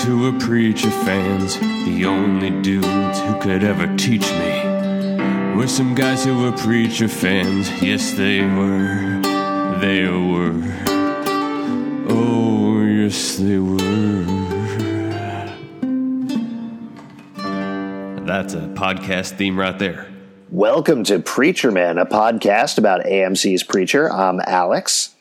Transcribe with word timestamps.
guys 0.00 0.08
who 0.08 0.18
were 0.20 0.38
preacher 0.38 0.90
fans. 0.90 1.58
The 1.58 2.06
only 2.06 2.50
dudes 2.62 3.20
who 3.20 3.38
could 3.38 3.62
ever 3.62 3.86
teach 3.96 4.30
me 4.32 5.54
were 5.54 5.66
some 5.66 5.94
guys 5.94 6.24
who 6.24 6.42
were 6.42 6.52
preacher 6.52 7.06
fans. 7.06 7.70
Yes, 7.82 8.14
they 8.14 8.40
were. 8.40 9.20
They 9.80 10.06
were. 10.08 10.62
Oh, 12.08 12.82
yes, 12.82 13.36
they 13.36 13.58
were. 13.58 14.24
That's 18.24 18.54
a 18.54 18.68
podcast 18.68 19.36
theme 19.36 19.58
right 19.58 19.78
there. 19.78 20.06
Welcome 20.50 21.04
to 21.04 21.18
Preacher 21.18 21.70
Man, 21.70 21.98
a 21.98 22.06
podcast 22.06 22.78
about 22.78 23.04
AMC's 23.04 23.64
Preacher. 23.64 24.10
I'm 24.10 24.40
Alex. 24.46 25.14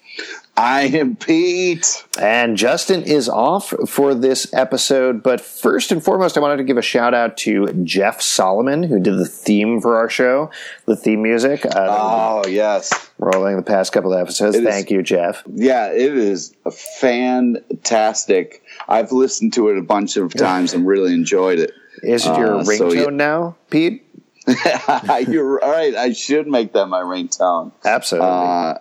I 0.62 0.82
am 0.88 1.16
Pete. 1.16 2.04
And 2.20 2.58
Justin 2.58 3.04
is 3.04 3.30
off 3.30 3.74
for 3.88 4.14
this 4.14 4.54
episode. 4.54 5.24
But 5.24 5.40
first 5.40 5.90
and 5.94 6.04
foremost, 6.04 6.38
I 6.38 6.42
wanted 6.42 6.58
to 6.58 6.66
give 6.66 6.76
a 6.78 6.82
shout 6.82 7.14
out 7.14 7.38
to 7.38 7.68
Jeff 7.86 8.22
Solomon, 8.22 8.84
who 8.84 9.00
did 9.00 9.18
the 9.18 9.26
theme 9.26 9.80
for 9.80 9.96
our 9.98 10.10
show, 10.10 10.52
the 10.86 10.98
theme 10.98 11.22
music. 11.24 11.66
Uh, 11.66 11.70
Oh, 11.90 12.44
yes. 12.48 12.92
rolling 13.18 13.56
the 13.56 13.62
past 13.62 13.94
couple 13.94 14.12
of 14.14 14.20
episodes. 14.20 14.58
It 14.58 14.64
is- 14.66 14.70
Thank 14.70 14.92
you, 14.92 15.02
Jeff. 15.02 15.44
Yeah, 15.54 15.94
it 15.94 16.18
is 16.18 16.54
fantastic. 17.00 18.62
I've 18.90 19.14
listened 19.14 19.54
to 19.54 19.70
it 19.70 19.78
a 19.78 19.82
bunch 19.84 20.18
of 20.18 20.34
times 20.34 20.74
and 20.74 20.86
really 20.86 21.14
enjoyed 21.14 21.60
it. 21.60 21.72
Is 22.04 22.26
it 22.26 22.38
your 22.38 22.56
Uh, 22.58 22.64
so, 22.66 22.90
ringtone 22.90 22.96
yeah. 22.96 23.10
now, 23.12 23.56
Pete? 23.70 24.06
You're 25.28 25.58
right. 25.60 25.96
I 25.96 26.12
should 26.14 26.48
make 26.48 26.74
that 26.74 26.88
my 26.88 27.02
ringtone. 27.02 27.72
Absolutely. 27.86 28.30
Uh, 28.30 28.74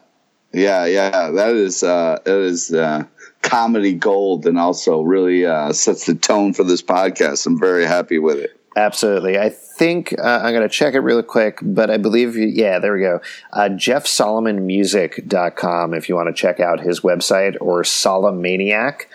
yeah, 0.52 0.84
yeah. 0.86 1.30
That 1.30 1.54
is 1.54 1.82
uh, 1.82 2.20
that 2.24 2.38
is 2.38 2.72
uh, 2.72 3.04
comedy 3.42 3.94
gold, 3.94 4.46
and 4.46 4.58
also 4.58 5.02
really 5.02 5.44
uh, 5.46 5.72
sets 5.72 6.06
the 6.06 6.14
tone 6.14 6.54
for 6.54 6.62
this 6.64 6.82
podcast. 6.82 7.46
I'm 7.46 7.58
very 7.58 7.84
happy 7.84 8.18
with 8.18 8.38
it. 8.38 8.54
Absolutely. 8.76 9.38
I 9.38 9.48
think 9.50 10.14
uh, 10.19 10.41
I'm 10.42 10.54
going 10.54 10.62
to 10.62 10.69
check 10.69 10.94
it 10.94 11.00
real 11.00 11.22
quick, 11.22 11.58
but 11.60 11.91
I 11.91 11.96
believe, 11.96 12.36
yeah, 12.36 12.78
there 12.78 12.94
we 12.94 13.00
go. 13.00 13.20
Uh, 13.52 13.70
JeffSolomonMusic.com 13.70 15.94
if 15.94 16.08
you 16.08 16.14
want 16.14 16.28
to 16.28 16.34
check 16.41 16.60
out 16.60 16.78
his 16.78 17.00
website 17.00 17.56
or 17.60 17.82
Solomaniac 17.82 19.08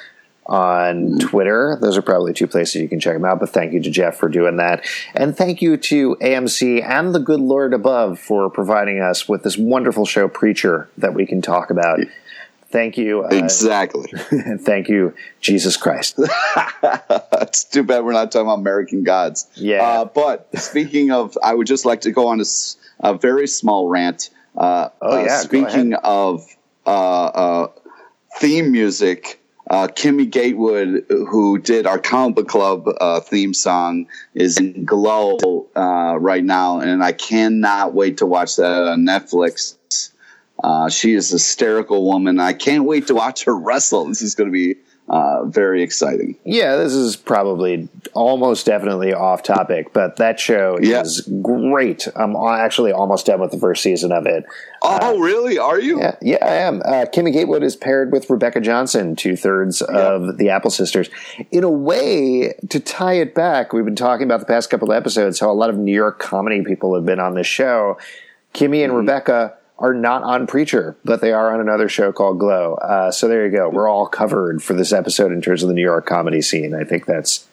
on 0.45 1.17
Twitter. 1.19 1.77
Those 1.81 1.97
are 1.97 2.01
probably 2.01 2.33
two 2.33 2.47
places 2.47 2.81
you 2.81 2.89
can 2.89 2.99
check 2.99 3.13
them 3.13 3.25
out. 3.25 3.39
But 3.39 3.49
thank 3.49 3.73
you 3.73 3.81
to 3.81 3.89
Jeff 3.89 4.17
for 4.17 4.29
doing 4.29 4.57
that. 4.57 4.85
And 5.15 5.35
thank 5.35 5.61
you 5.61 5.77
to 5.77 6.15
AMC 6.21 6.83
and 6.83 7.15
the 7.15 7.19
good 7.19 7.39
Lord 7.39 7.73
above 7.73 8.19
for 8.19 8.49
providing 8.49 8.99
us 9.01 9.27
with 9.29 9.43
this 9.43 9.57
wonderful 9.57 10.05
show, 10.05 10.27
Preacher, 10.27 10.89
that 10.97 11.13
we 11.13 11.25
can 11.25 11.41
talk 11.41 11.69
about. 11.69 11.99
Thank 12.69 12.97
you. 12.97 13.23
Uh, 13.23 13.29
Exactly. 13.29 14.11
and 14.31 14.59
thank 14.65 14.89
you, 14.89 15.13
Jesus 15.41 15.77
Christ. 15.77 16.15
it's 17.33 17.63
too 17.65 17.83
bad 17.83 18.03
we're 18.03 18.13
not 18.13 18.31
talking 18.31 18.47
about 18.47 18.59
American 18.59 19.03
Gods. 19.03 19.47
Yeah. 19.53 19.83
Uh, 19.83 20.05
but 20.05 20.47
speaking 20.59 21.11
of, 21.11 21.37
I 21.43 21.53
would 21.53 21.67
just 21.67 21.85
like 21.85 22.01
to 22.01 22.11
go 22.11 22.27
on 22.29 22.41
a 22.99 23.13
very 23.15 23.47
small 23.47 23.87
rant. 23.89 24.31
Uh, 24.57 24.89
Oh, 25.01 25.11
uh, 25.13 25.19
yeah, 25.19 25.25
go 25.27 25.43
speaking 25.43 25.93
of 25.93 26.45
uh, 26.85 26.89
uh, 26.89 27.67
theme 28.39 28.71
music, 28.71 29.39
uh, 29.73 29.87
Kimmy 29.87 30.29
Gatewood, 30.29 31.03
who 31.09 31.57
did 31.57 31.87
our 31.87 31.97
comic 31.97 32.35
book 32.35 32.47
club 32.47 32.87
uh, 33.01 33.19
theme 33.21 33.55
song, 33.55 34.07
is 34.35 34.59
in 34.59 34.85
Glow 34.85 35.67
uh, 35.75 36.15
right 36.19 36.43
now, 36.43 36.79
and 36.79 37.03
I 37.03 37.11
cannot 37.11 37.95
wait 37.95 38.17
to 38.17 38.27
watch 38.27 38.57
that 38.57 38.83
on 38.83 38.99
Netflix. 38.99 39.75
Uh, 40.63 40.89
she 40.89 41.15
is 41.15 41.31
a 41.31 41.35
hysterical 41.35 42.05
woman. 42.05 42.39
I 42.39 42.53
can't 42.53 42.83
wait 42.85 43.07
to 43.07 43.15
watch 43.15 43.45
her 43.45 43.57
wrestle. 43.57 44.05
This 44.05 44.21
is 44.21 44.35
going 44.35 44.49
to 44.49 44.53
be 44.53 44.75
uh, 45.09 45.45
very 45.45 45.81
exciting. 45.81 46.37
Yeah, 46.43 46.75
this 46.75 46.93
is 46.93 47.15
probably 47.15 47.89
almost 48.13 48.65
definitely 48.65 49.13
off 49.13 49.43
topic, 49.43 49.93
but 49.93 50.17
that 50.17 50.39
show 50.39 50.77
Yeah. 50.81 51.01
is 51.01 51.21
great. 51.41 52.07
I'm 52.15 52.35
actually 52.35 52.91
almost 52.91 53.25
done 53.25 53.39
with 53.41 53.51
the 53.51 53.57
first 53.57 53.81
season 53.83 54.11
of 54.11 54.25
it. 54.25 54.45
Oh, 54.81 55.19
really? 55.19 55.57
Are 55.57 55.79
you? 55.79 55.99
Yeah, 55.99 56.15
yeah, 56.21 56.37
I 56.41 56.55
am. 56.55 56.81
Uh, 56.83 57.05
Kimmy 57.13 57.31
Gatewood 57.31 57.63
is 57.63 57.75
paired 57.75 58.11
with 58.11 58.29
Rebecca 58.29 58.59
Johnson, 58.61 59.15
two 59.15 59.35
thirds 59.35 59.81
of 59.81 60.37
the 60.37 60.49
Apple 60.49 60.71
Sisters. 60.71 61.09
In 61.51 61.63
a 61.63 61.69
way, 61.69 62.53
to 62.69 62.79
tie 62.79 63.13
it 63.13 63.33
back, 63.33 63.73
we've 63.73 63.85
been 63.85 63.95
talking 63.95 64.25
about 64.25 64.39
the 64.41 64.45
past 64.45 64.69
couple 64.69 64.91
of 64.91 64.97
episodes 64.97 65.39
how 65.39 65.49
a 65.49 65.53
lot 65.53 65.69
of 65.69 65.77
New 65.77 65.93
York 65.93 66.19
comedy 66.19 66.63
people 66.63 66.93
have 66.95 67.05
been 67.05 67.19
on 67.19 67.33
this 67.35 67.47
show. 67.47 67.97
Kimmy 68.53 68.83
and 68.83 68.95
Rebecca 68.95 69.53
are 69.79 69.93
not 69.93 70.21
on 70.23 70.45
Preacher, 70.47 70.95
but 71.03 71.19
they 71.19 71.31
are 71.33 71.53
on 71.53 71.59
another 71.59 71.89
show 71.89 72.11
called 72.13 72.39
Glow. 72.39 72.75
Uh, 72.75 73.09
so 73.11 73.27
there 73.27 73.45
you 73.45 73.51
go. 73.51 73.69
We're 73.69 73.89
all 73.89 74.05
covered 74.07 74.61
for 74.61 74.73
this 74.73 74.93
episode 74.93 75.31
in 75.31 75.41
terms 75.41 75.63
of 75.63 75.67
the 75.69 75.73
New 75.75 75.81
York 75.81 76.05
comedy 76.05 76.41
scene. 76.41 76.75
I 76.75 76.83
think 76.83 77.05
that's 77.05 77.47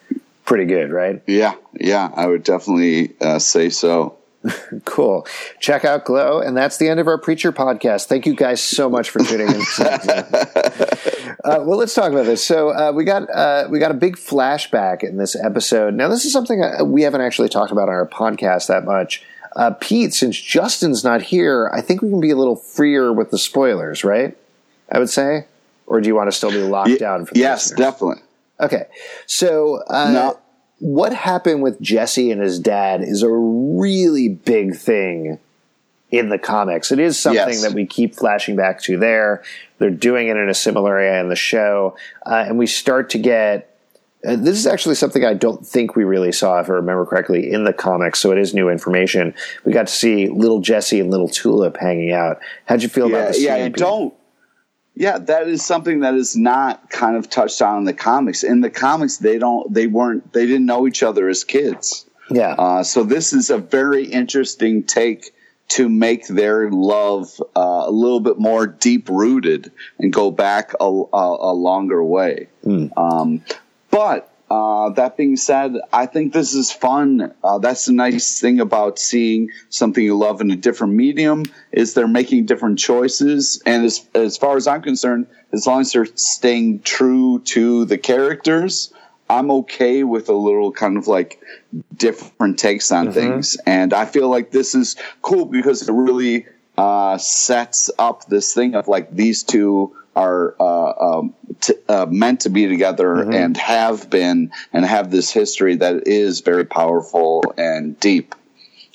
pretty 0.51 0.65
good, 0.65 0.91
right? 0.91 1.21
Yeah, 1.27 1.55
yeah, 1.79 2.11
I 2.13 2.27
would 2.27 2.43
definitely 2.43 3.15
uh, 3.21 3.39
say 3.39 3.69
so. 3.69 4.17
Cool. 4.85 5.27
Check 5.59 5.85
out 5.85 6.03
Glow, 6.03 6.39
and 6.39 6.57
that's 6.57 6.77
the 6.77 6.89
end 6.89 6.99
of 6.99 7.07
our 7.07 7.17
Preacher 7.17 7.51
podcast. 7.51 8.07
Thank 8.07 8.25
you 8.25 8.35
guys 8.35 8.61
so 8.61 8.89
much 8.89 9.09
for 9.09 9.19
tuning 9.19 9.47
in. 9.47 9.61
uh, 9.79 11.35
well, 11.43 11.77
let's 11.77 11.93
talk 11.93 12.11
about 12.11 12.25
this. 12.25 12.43
So 12.43 12.69
uh, 12.69 12.91
we 12.91 13.03
got 13.03 13.29
uh, 13.29 13.67
we 13.69 13.79
got 13.79 13.91
a 13.91 13.93
big 13.93 14.15
flashback 14.17 15.03
in 15.03 15.17
this 15.17 15.35
episode. 15.35 15.93
Now, 15.93 16.07
this 16.07 16.25
is 16.25 16.33
something 16.33 16.63
uh, 16.63 16.83
we 16.83 17.03
haven't 17.03 17.21
actually 17.21 17.49
talked 17.49 17.71
about 17.71 17.89
on 17.89 17.95
our 17.95 18.07
podcast 18.07 18.67
that 18.67 18.83
much. 18.83 19.23
Uh, 19.55 19.71
Pete, 19.79 20.13
since 20.13 20.39
Justin's 20.39 21.03
not 21.03 21.21
here, 21.21 21.69
I 21.73 21.81
think 21.81 22.01
we 22.01 22.09
can 22.09 22.19
be 22.19 22.31
a 22.31 22.37
little 22.37 22.55
freer 22.55 23.13
with 23.13 23.29
the 23.29 23.37
spoilers, 23.37 24.03
right? 24.03 24.35
I 24.91 24.97
would 24.97 25.09
say, 25.09 25.45
or 25.85 26.01
do 26.01 26.07
you 26.07 26.15
want 26.15 26.31
to 26.31 26.35
still 26.35 26.51
be 26.51 26.63
locked 26.63 26.89
Ye- 26.89 26.97
down 26.97 27.25
for 27.25 27.35
the 27.35 27.39
yes, 27.41 27.69
listeners? 27.69 27.77
definitely. 27.77 28.23
Okay. 28.61 28.85
So, 29.25 29.81
uh, 29.87 30.11
No. 30.11 30.37
what 30.79 31.13
happened 31.13 31.63
with 31.63 31.81
Jesse 31.81 32.31
and 32.31 32.41
his 32.41 32.59
dad 32.59 33.01
is 33.01 33.23
a 33.23 33.29
really 33.29 34.29
big 34.29 34.75
thing 34.75 35.39
in 36.11 36.29
the 36.29 36.37
comics. 36.37 36.91
It 36.91 36.99
is 36.99 37.17
something 37.17 37.39
Yes. 37.53 37.61
that 37.63 37.73
we 37.73 37.85
keep 37.85 38.15
flashing 38.15 38.55
back 38.55 38.81
to 38.83 38.97
there. 38.97 39.41
They're 39.79 39.89
doing 39.89 40.27
it 40.27 40.37
in 40.37 40.49
a 40.49 40.53
similar 40.53 40.97
area 40.97 41.19
in 41.21 41.29
the 41.29 41.35
show. 41.35 41.95
Uh, 42.25 42.43
and 42.47 42.57
we 42.59 42.67
start 42.67 43.09
to 43.11 43.17
get. 43.17 43.67
Uh, 44.23 44.35
this 44.35 44.55
is 44.55 44.67
actually 44.67 44.93
something 44.93 45.25
I 45.25 45.33
don't 45.33 45.65
think 45.65 45.95
we 45.95 46.03
really 46.03 46.31
saw, 46.31 46.59
if 46.59 46.69
I 46.69 46.73
remember 46.73 47.07
correctly, 47.07 47.51
in 47.51 47.63
the 47.63 47.73
comics. 47.73 48.19
So 48.19 48.31
it 48.31 48.37
is 48.37 48.53
new 48.53 48.69
information. 48.69 49.33
We 49.65 49.73
got 49.73 49.87
to 49.87 49.93
see 49.93 50.27
little 50.27 50.59
Jesse 50.59 50.99
and 50.99 51.09
little 51.09 51.27
Tulip 51.27 51.77
hanging 51.77 52.11
out. 52.11 52.39
How'd 52.65 52.83
you 52.83 52.89
feel 52.89 53.07
about 53.07 53.17
Yeah, 53.19 53.27
the 53.29 53.33
scene? 53.33 53.43
yeah, 53.45 53.55
I 53.55 53.69
don't. 53.69 54.13
Yeah, 54.95 55.17
that 55.17 55.47
is 55.47 55.65
something 55.65 56.01
that 56.01 56.15
is 56.15 56.35
not 56.35 56.89
kind 56.89 57.15
of 57.15 57.29
touched 57.29 57.61
on 57.61 57.79
in 57.79 57.83
the 57.85 57.93
comics. 57.93 58.43
In 58.43 58.61
the 58.61 58.69
comics, 58.69 59.17
they 59.17 59.37
don't, 59.37 59.73
they 59.73 59.87
weren't, 59.87 60.33
they 60.33 60.45
didn't 60.45 60.65
know 60.65 60.87
each 60.87 61.01
other 61.01 61.29
as 61.29 61.43
kids. 61.43 62.05
Yeah. 62.29 62.55
Uh, 62.57 62.83
so 62.83 63.03
this 63.03 63.33
is 63.33 63.49
a 63.49 63.57
very 63.57 64.05
interesting 64.05 64.83
take 64.83 65.33
to 65.69 65.87
make 65.87 66.27
their 66.27 66.69
love 66.69 67.41
uh, 67.55 67.83
a 67.87 67.91
little 67.91 68.19
bit 68.19 68.37
more 68.37 68.67
deep 68.67 69.07
rooted 69.09 69.71
and 69.99 70.11
go 70.11 70.29
back 70.29 70.73
a, 70.79 70.85
a, 70.85 71.51
a 71.51 71.53
longer 71.53 72.03
way. 72.03 72.47
Um, 72.97 73.43
but 73.89 74.30
uh, 74.51 74.89
that 74.89 75.15
being 75.15 75.37
said, 75.37 75.77
I 75.93 76.07
think 76.07 76.33
this 76.33 76.53
is 76.53 76.73
fun. 76.73 77.33
Uh, 77.41 77.57
that's 77.59 77.85
the 77.85 77.93
nice 77.93 78.37
thing 78.41 78.59
about 78.59 78.99
seeing 78.99 79.49
something 79.69 80.03
you 80.03 80.17
love 80.17 80.41
in 80.41 80.51
a 80.51 80.57
different 80.57 80.93
medium 80.93 81.45
is 81.71 81.93
they're 81.93 82.05
making 82.05 82.47
different 82.47 82.77
choices. 82.77 83.61
And 83.65 83.85
as 83.85 84.05
as 84.13 84.35
far 84.35 84.57
as 84.57 84.67
I'm 84.67 84.81
concerned, 84.81 85.27
as 85.53 85.65
long 85.65 85.79
as 85.79 85.93
they're 85.93 86.13
staying 86.15 86.81
true 86.81 87.39
to 87.55 87.85
the 87.85 87.97
characters, 87.97 88.93
I'm 89.29 89.49
okay 89.51 90.03
with 90.03 90.27
a 90.27 90.33
little 90.33 90.73
kind 90.73 90.97
of 90.97 91.07
like 91.07 91.41
different 91.95 92.59
takes 92.59 92.91
on 92.91 93.13
things. 93.13 93.55
And 93.65 93.93
I 93.93 94.03
feel 94.03 94.27
like 94.27 94.51
this 94.51 94.75
is 94.75 94.97
cool 95.21 95.45
because 95.45 95.87
it 95.87 95.93
really 95.93 96.45
uh, 96.77 97.17
sets 97.17 97.89
up 97.97 98.25
this 98.25 98.53
thing 98.53 98.75
of 98.75 98.89
like 98.89 99.15
these 99.15 99.43
two 99.43 99.95
are 100.13 100.55
uh, 100.59 100.91
um, 100.99 101.33
t- 101.61 101.73
uh, 101.87 102.05
meant 102.09 102.41
to 102.41 102.49
be 102.49 102.67
together 102.67 103.29
and 103.31 103.55
have 103.57 104.09
been 104.09 104.51
and 104.73 104.85
have 104.85 105.11
this 105.11 105.31
history 105.31 105.75
that 105.75 106.07
is 106.07 106.41
very 106.41 106.65
powerful 106.65 107.43
and 107.57 107.99
deep. 107.99 108.35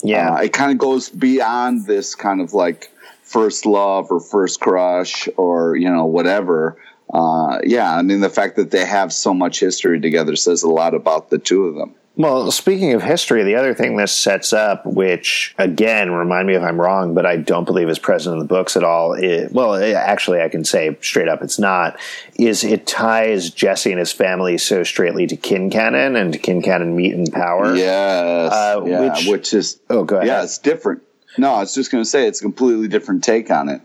yeah. 0.03 0.35
Uh, 0.35 0.43
it 0.43 0.53
kind 0.53 0.73
of 0.73 0.79
goes 0.79 1.09
beyond 1.09 1.87
this 1.87 2.15
kind 2.15 2.41
of 2.41 2.53
like 2.53 2.91
first 3.23 3.67
love 3.67 4.11
or 4.11 4.21
first 4.21 4.61
crush 4.61 5.29
or 5.37 5.77
you 5.77 5.91
know 5.91 6.07
whatever. 6.07 6.77
Uh, 7.13 7.61
yeah, 7.65 7.97
I 7.97 8.03
mean 8.03 8.21
the 8.21 8.31
fact 8.31 8.57
that 8.57 8.71
they 8.71 8.85
have 8.85 9.13
so 9.13 9.33
much 9.33 9.61
history 9.61 10.01
together 10.01 10.37
says 10.37 10.63
a 10.63 10.69
lot 10.69 10.95
about 10.95 11.31
the 11.31 11.39
two 11.39 11.65
of 11.67 11.75
them. 11.77 11.95
Well, 12.19 12.51
speaking 12.51 12.95
of 12.95 13.03
history, 13.03 13.43
the 13.45 13.57
other 13.57 13.75
thing 13.75 13.97
this 13.97 14.11
sets 14.13 14.55
up, 14.55 14.87
which 14.87 15.55
again, 15.59 16.11
remind 16.13 16.47
me 16.49 16.55
if 16.55 16.63
I'm 16.63 16.81
wrong, 16.81 17.13
but 17.13 17.27
I 17.27 17.37
don't 17.37 17.67
believe 17.67 17.91
is 17.91 17.99
present 17.99 18.33
in 18.33 18.39
the 18.39 18.47
books 18.47 18.75
at 18.75 18.83
all. 18.85 19.13
It, 19.13 19.53
well, 19.53 19.75
it- 19.75 19.93
actually, 19.93 20.41
I 20.41 20.49
can 20.49 20.65
say 20.65 20.97
straight 21.03 21.29
up 21.29 21.43
it's 21.43 21.59
not. 21.59 21.99
Is 22.37 22.65
it 22.65 22.87
ties 22.87 23.51
Jesse 23.51 23.91
and 23.91 23.99
his 23.99 24.13
family 24.13 24.57
so 24.57 24.83
straightly 24.83 25.27
to 25.27 25.37
Quincannon 25.37 26.19
and 26.19 26.33
to 26.33 26.39
Quincannon 26.39 26.95
Meat 26.95 27.15
and 27.15 27.31
Power? 27.31 27.77
Yes, 27.77 28.51
Uh, 28.53 28.83
yeah, 28.87 29.01
which- 29.01 29.27
which, 29.29 29.53
is 29.53 29.79
Oh, 29.91 30.05
go 30.05 30.17
ahead. 30.17 30.27
yeah, 30.29 30.43
it's 30.43 30.57
different. 30.57 31.03
No, 31.37 31.53
I 31.53 31.61
was 31.61 31.75
just 31.75 31.93
going 31.93 32.03
to 32.03 32.09
say 32.09 32.27
it's 32.27 32.41
a 32.41 32.45
completely 32.45 32.89
different 32.89 33.25
take 33.25 33.51
on 33.51 33.69
it. 33.69 33.83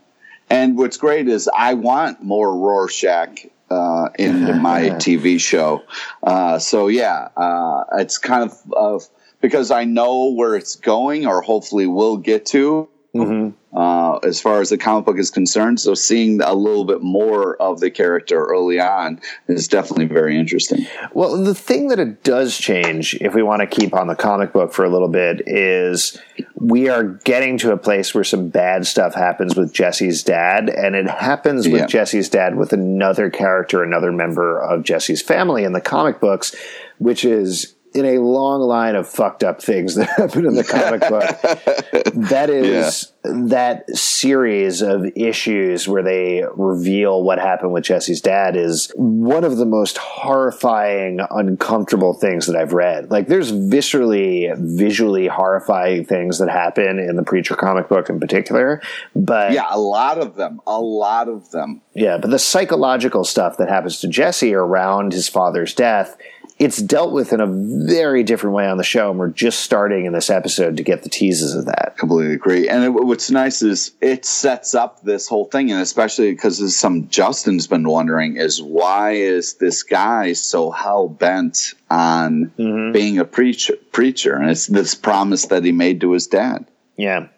And 0.50 0.78
what's 0.78 0.96
great 0.96 1.28
is 1.28 1.50
I 1.54 1.74
want 1.74 2.24
more 2.24 2.56
Rorschach 2.56 3.46
uh, 3.72 4.10
into 4.20 4.54
my 4.62 4.82
TV 4.92 5.40
show. 5.40 5.84
Uh, 6.22 6.60
so 6.60 6.88
yeah, 6.88 7.30
uh, 7.38 7.84
it's 7.94 8.18
kind 8.18 8.44
of 8.44 8.74
of 8.74 9.08
because 9.42 9.72
I 9.72 9.86
know 9.86 10.32
where 10.32 10.56
it's 10.56 10.76
going, 10.76 11.26
or 11.26 11.42
hopefully 11.42 11.88
will 11.88 12.18
get 12.18 12.46
to. 12.48 12.90
Uh, 13.14 14.18
as 14.24 14.40
far 14.40 14.62
as 14.62 14.70
the 14.70 14.78
comic 14.78 15.06
book 15.06 15.18
is 15.18 15.30
concerned, 15.30 15.80
so 15.80 15.94
seeing 15.94 16.42
a 16.42 16.54
little 16.54 16.86
bit 16.86 17.02
more 17.02 17.56
of 17.62 17.80
the 17.80 17.92
character 17.92 18.44
early 18.46 18.80
on 18.80 19.20
is 19.48 19.68
definitely 19.68 20.06
very 20.06 20.38
interesting. 20.38 20.86
Well, 21.14 21.42
the 21.44 21.56
thing 21.56 21.88
that 21.90 22.00
it 22.00 22.24
does 22.24 22.58
change, 22.58 23.16
if 23.16 23.34
we 23.34 23.44
want 23.44 23.62
to 23.62 23.68
keep 23.68 23.94
on 23.94 24.08
the 24.08 24.16
comic 24.16 24.54
book 24.54 24.74
for 24.74 24.86
a 24.86 24.90
little 24.90 25.08
bit, 25.08 25.44
is 25.46 26.18
we 26.56 26.90
are 26.90 27.04
getting 27.04 27.58
to 27.60 27.72
a 27.72 27.78
place 27.78 28.14
where 28.14 28.24
some 28.24 28.50
bad 28.50 28.86
stuff 28.88 29.14
happens 29.14 29.56
with 29.56 29.74
Jesse's 29.74 30.24
dad, 30.24 30.70
and 30.70 30.96
it 30.96 31.10
happens 31.10 31.68
with 31.68 31.82
Yeah. 31.82 31.88
Jesse's 31.88 32.30
dad 32.30 32.56
with 32.56 32.72
another 32.74 33.30
character, 33.30 33.84
another 33.84 34.12
member 34.12 34.58
of 34.60 34.84
Jesse's 34.84 35.22
family 35.22 35.64
in 35.64 35.74
the 35.74 35.82
comic 35.82 36.20
books, 36.20 36.56
which 36.98 37.26
is 37.26 37.74
in 37.94 38.06
a 38.06 38.20
long 38.20 38.62
line 38.62 38.96
of 38.96 39.08
fucked 39.08 39.44
up 39.44 39.62
things 39.62 39.96
that 39.96 40.08
happen 40.18 40.46
in 40.46 40.54
the 40.56 40.64
comic 40.64 41.02
book. 41.02 42.02
That 42.32 42.50
is 42.50 43.12
that 43.24 43.90
series 43.96 44.82
of 44.82 45.06
issues 45.16 45.88
where 45.88 46.04
they 46.04 46.44
reveal 46.56 47.24
what 47.24 47.40
happened 47.40 47.72
with 47.72 47.84
Jesse's 47.86 48.20
dad 48.22 48.56
is 48.58 48.92
one 48.96 49.44
of 49.44 49.58
the 49.58 49.66
most 49.66 49.98
horrifying, 49.98 51.20
uncomfortable 51.30 52.14
things 52.14 52.48
that 52.48 52.56
I've 52.56 52.74
read. 52.74 53.12
Like, 53.12 53.28
there's 53.28 53.52
viscerally, 53.52 54.54
visually 54.58 55.28
horrifying 55.28 56.06
things 56.06 56.40
that 56.40 56.50
happen 56.50 57.00
in 57.00 57.16
the 57.16 57.24
Preacher 57.24 57.56
comic 57.56 57.88
book 57.88 58.10
in 58.10 58.20
particular, 58.20 58.82
but 59.16 59.52
Yeah, 59.54 59.68
a 59.70 59.80
lot 59.80 60.18
of 60.18 60.36
them, 60.36 60.60
a 60.68 60.80
lot 60.82 61.30
of 61.30 61.52
them. 61.52 61.82
yeah, 61.94 62.18
but 62.18 62.32
the 62.32 62.40
psychological 62.40 63.24
stuff 63.24 63.58
that 63.58 63.70
happens 63.70 64.00
to 64.02 64.08
Jesse 64.08 64.54
around 64.54 65.14
his 65.14 65.28
father's 65.30 65.74
death, 65.74 66.18
it's 66.62 66.80
dealt 66.80 67.12
with 67.12 67.34
in 67.34 67.42
a 67.42 67.48
very 67.48 68.22
different 68.22 68.56
way 68.56 68.68
on 68.68 68.78
the 68.78 68.84
show, 68.84 69.10
and 69.10 69.18
we're 69.18 69.30
just 69.30 69.62
starting 69.62 70.06
in 70.06 70.14
this 70.14 70.30
episode 70.30 70.78
to 70.78 70.84
get 70.84 71.02
the 71.02 71.10
teases 71.10 71.56
of 71.56 71.66
that. 71.66 71.96
Completely 71.98 72.36
agree. 72.36 72.70
And 72.70 72.84
it, 72.84 72.90
what's 72.90 73.32
nice 73.32 73.64
is 73.64 73.94
it 74.00 74.26
sets 74.26 74.76
up 74.76 75.02
this 75.02 75.28
whole 75.28 75.46
thing, 75.46 75.72
and 75.72 75.82
especially 75.82 76.30
because 76.30 76.78
some 76.78 77.10
Justin's 77.10 77.66
been 77.66 77.88
wondering 77.88 78.38
is 78.38 78.62
why 78.62 79.14
is 79.14 79.56
this 79.56 79.82
guy 79.82 80.34
so 80.34 80.70
hell 80.70 81.10
bent 81.10 81.74
on 81.90 82.52
mm-hmm. 82.60 82.92
being 82.92 83.18
a 83.18 83.26
preacher? 83.26 83.74
Preacher, 83.92 84.36
and 84.36 84.52
it's 84.52 84.68
this 84.68 84.94
promise 84.94 85.48
that 85.48 85.66
he 85.66 85.72
made 85.72 86.02
to 86.02 86.12
his 86.12 86.28
dad. 86.28 86.68
Yeah. 86.96 87.30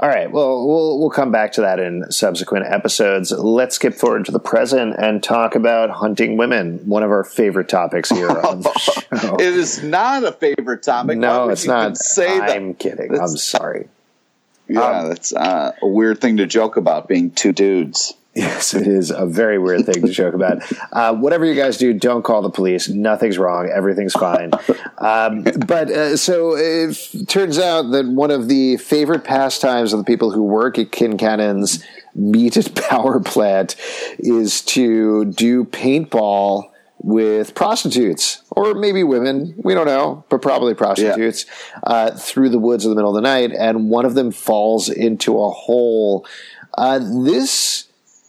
All 0.00 0.08
right. 0.08 0.30
Well, 0.30 0.64
we'll 0.66 0.98
we'll 1.00 1.10
come 1.10 1.32
back 1.32 1.52
to 1.52 1.62
that 1.62 1.80
in 1.80 2.10
subsequent 2.12 2.66
episodes. 2.66 3.32
Let's 3.32 3.74
skip 3.74 3.94
forward 3.94 4.26
to 4.26 4.32
the 4.32 4.38
present 4.38 4.94
and 4.96 5.20
talk 5.22 5.56
about 5.56 5.90
hunting 5.90 6.36
women, 6.36 6.78
one 6.86 7.02
of 7.02 7.10
our 7.10 7.24
favorite 7.24 7.68
topics 7.68 8.08
here 8.10 8.30
on 8.30 8.60
the 8.60 8.72
show. 8.78 9.34
It 9.34 9.40
is 9.54 9.82
not 9.82 10.22
a 10.22 10.30
favorite 10.30 10.84
topic. 10.84 11.18
No, 11.18 11.48
it's 11.48 11.66
not. 11.66 11.96
Say 11.96 12.38
that. 12.38 12.50
I'm 12.50 12.74
kidding. 12.74 13.18
I'm 13.18 13.36
sorry. 13.36 13.88
Yeah, 14.68 14.82
Um, 14.82 15.08
that's 15.08 15.32
uh, 15.34 15.72
a 15.82 15.86
weird 15.88 16.20
thing 16.20 16.36
to 16.36 16.46
joke 16.46 16.76
about 16.76 17.08
being 17.08 17.30
two 17.32 17.52
dudes. 17.52 18.14
Yes, 18.38 18.72
it 18.72 18.86
is 18.86 19.10
a 19.10 19.26
very 19.26 19.58
weird 19.58 19.84
thing 19.84 20.00
to 20.00 20.12
joke 20.12 20.32
about. 20.32 20.62
Uh, 20.92 21.12
whatever 21.12 21.44
you 21.44 21.56
guys 21.56 21.76
do, 21.76 21.92
don't 21.92 22.22
call 22.22 22.40
the 22.40 22.50
police. 22.50 22.88
Nothing's 22.88 23.36
wrong. 23.36 23.68
Everything's 23.68 24.12
fine. 24.12 24.52
Um, 24.98 25.42
but 25.42 25.90
uh, 25.90 26.16
so 26.16 26.54
it 26.56 27.26
turns 27.26 27.58
out 27.58 27.90
that 27.90 28.06
one 28.06 28.30
of 28.30 28.46
the 28.46 28.76
favorite 28.76 29.24
pastimes 29.24 29.92
of 29.92 29.98
the 29.98 30.04
people 30.04 30.30
who 30.30 30.44
work 30.44 30.78
at 30.78 30.92
Quincannon's 30.92 31.84
meat 32.14 32.56
and 32.56 32.72
power 32.88 33.18
plant 33.18 33.74
is 34.20 34.62
to 34.62 35.24
do 35.24 35.64
paintball 35.64 36.70
with 37.00 37.56
prostitutes 37.56 38.42
or 38.50 38.74
maybe 38.74 39.04
women 39.04 39.54
we 39.62 39.72
don't 39.72 39.86
know 39.86 40.24
but 40.28 40.42
probably 40.42 40.74
prostitutes 40.74 41.46
uh, 41.84 42.10
through 42.10 42.48
the 42.48 42.58
woods 42.58 42.84
in 42.84 42.90
the 42.90 42.96
middle 42.96 43.10
of 43.10 43.14
the 43.14 43.20
night 43.20 43.52
and 43.52 43.88
one 43.88 44.04
of 44.04 44.14
them 44.14 44.32
falls 44.32 44.88
into 44.88 45.40
a 45.40 45.48
hole 45.48 46.26
uh, 46.76 46.98
this 46.98 47.87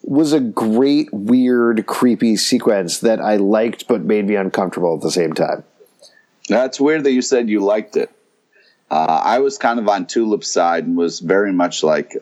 was 0.09 0.33
a 0.33 0.39
great, 0.39 1.07
weird, 1.13 1.85
creepy 1.85 2.35
sequence 2.35 3.00
that 3.00 3.21
I 3.21 3.35
liked 3.35 3.88
but 3.88 4.01
made 4.01 4.25
me 4.25 4.35
uncomfortable 4.35 4.95
at 4.95 5.01
the 5.01 5.11
same 5.11 5.33
time. 5.33 5.63
That's 6.47 6.79
weird 6.79 7.03
that 7.03 7.11
you 7.11 7.21
said 7.21 7.47
you 7.47 7.59
liked 7.59 7.95
it. 7.95 8.09
Uh, 8.89 9.21
I 9.23 9.38
was 9.38 9.59
kind 9.59 9.77
of 9.77 9.88
on 9.88 10.07
Tulip's 10.07 10.51
side 10.51 10.85
and 10.85 10.97
was 10.97 11.19
very 11.19 11.53
much 11.53 11.83
like, 11.83 12.17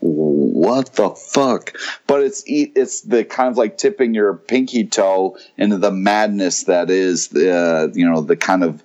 "What 0.00 0.92
the 0.92 1.08
fuck?" 1.08 1.74
But 2.06 2.22
it's 2.22 2.44
it's 2.46 3.00
the 3.00 3.24
kind 3.24 3.48
of 3.48 3.56
like 3.56 3.78
tipping 3.78 4.12
your 4.12 4.34
pinky 4.34 4.84
toe 4.84 5.38
into 5.56 5.78
the 5.78 5.90
madness 5.90 6.64
that 6.64 6.90
is 6.90 7.28
the 7.28 7.90
you 7.94 8.06
know 8.06 8.20
the 8.20 8.36
kind 8.36 8.62
of 8.62 8.84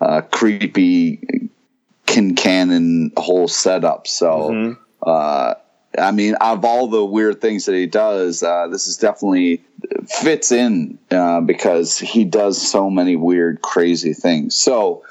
uh, 0.00 0.22
creepy 0.22 1.50
Quincannon 2.06 3.12
whole 3.18 3.48
setup. 3.48 4.06
So, 4.06 4.76
uh, 5.02 5.54
I 5.98 6.10
mean, 6.10 6.34
of 6.36 6.64
all 6.64 6.88
the 6.88 7.04
weird 7.04 7.40
things 7.40 7.66
that 7.66 7.74
he 7.74 7.86
does, 7.86 8.42
uh, 8.42 8.68
this 8.68 8.86
is 8.86 8.96
definitely 8.96 9.62
fits 10.06 10.50
in 10.50 10.98
uh, 11.10 11.40
because 11.40 11.98
he 11.98 12.24
does 12.24 12.60
so 12.60 12.88
many 12.88 13.16
weird, 13.16 13.60
crazy 13.62 14.14
things. 14.14 14.54
So, 14.54 15.04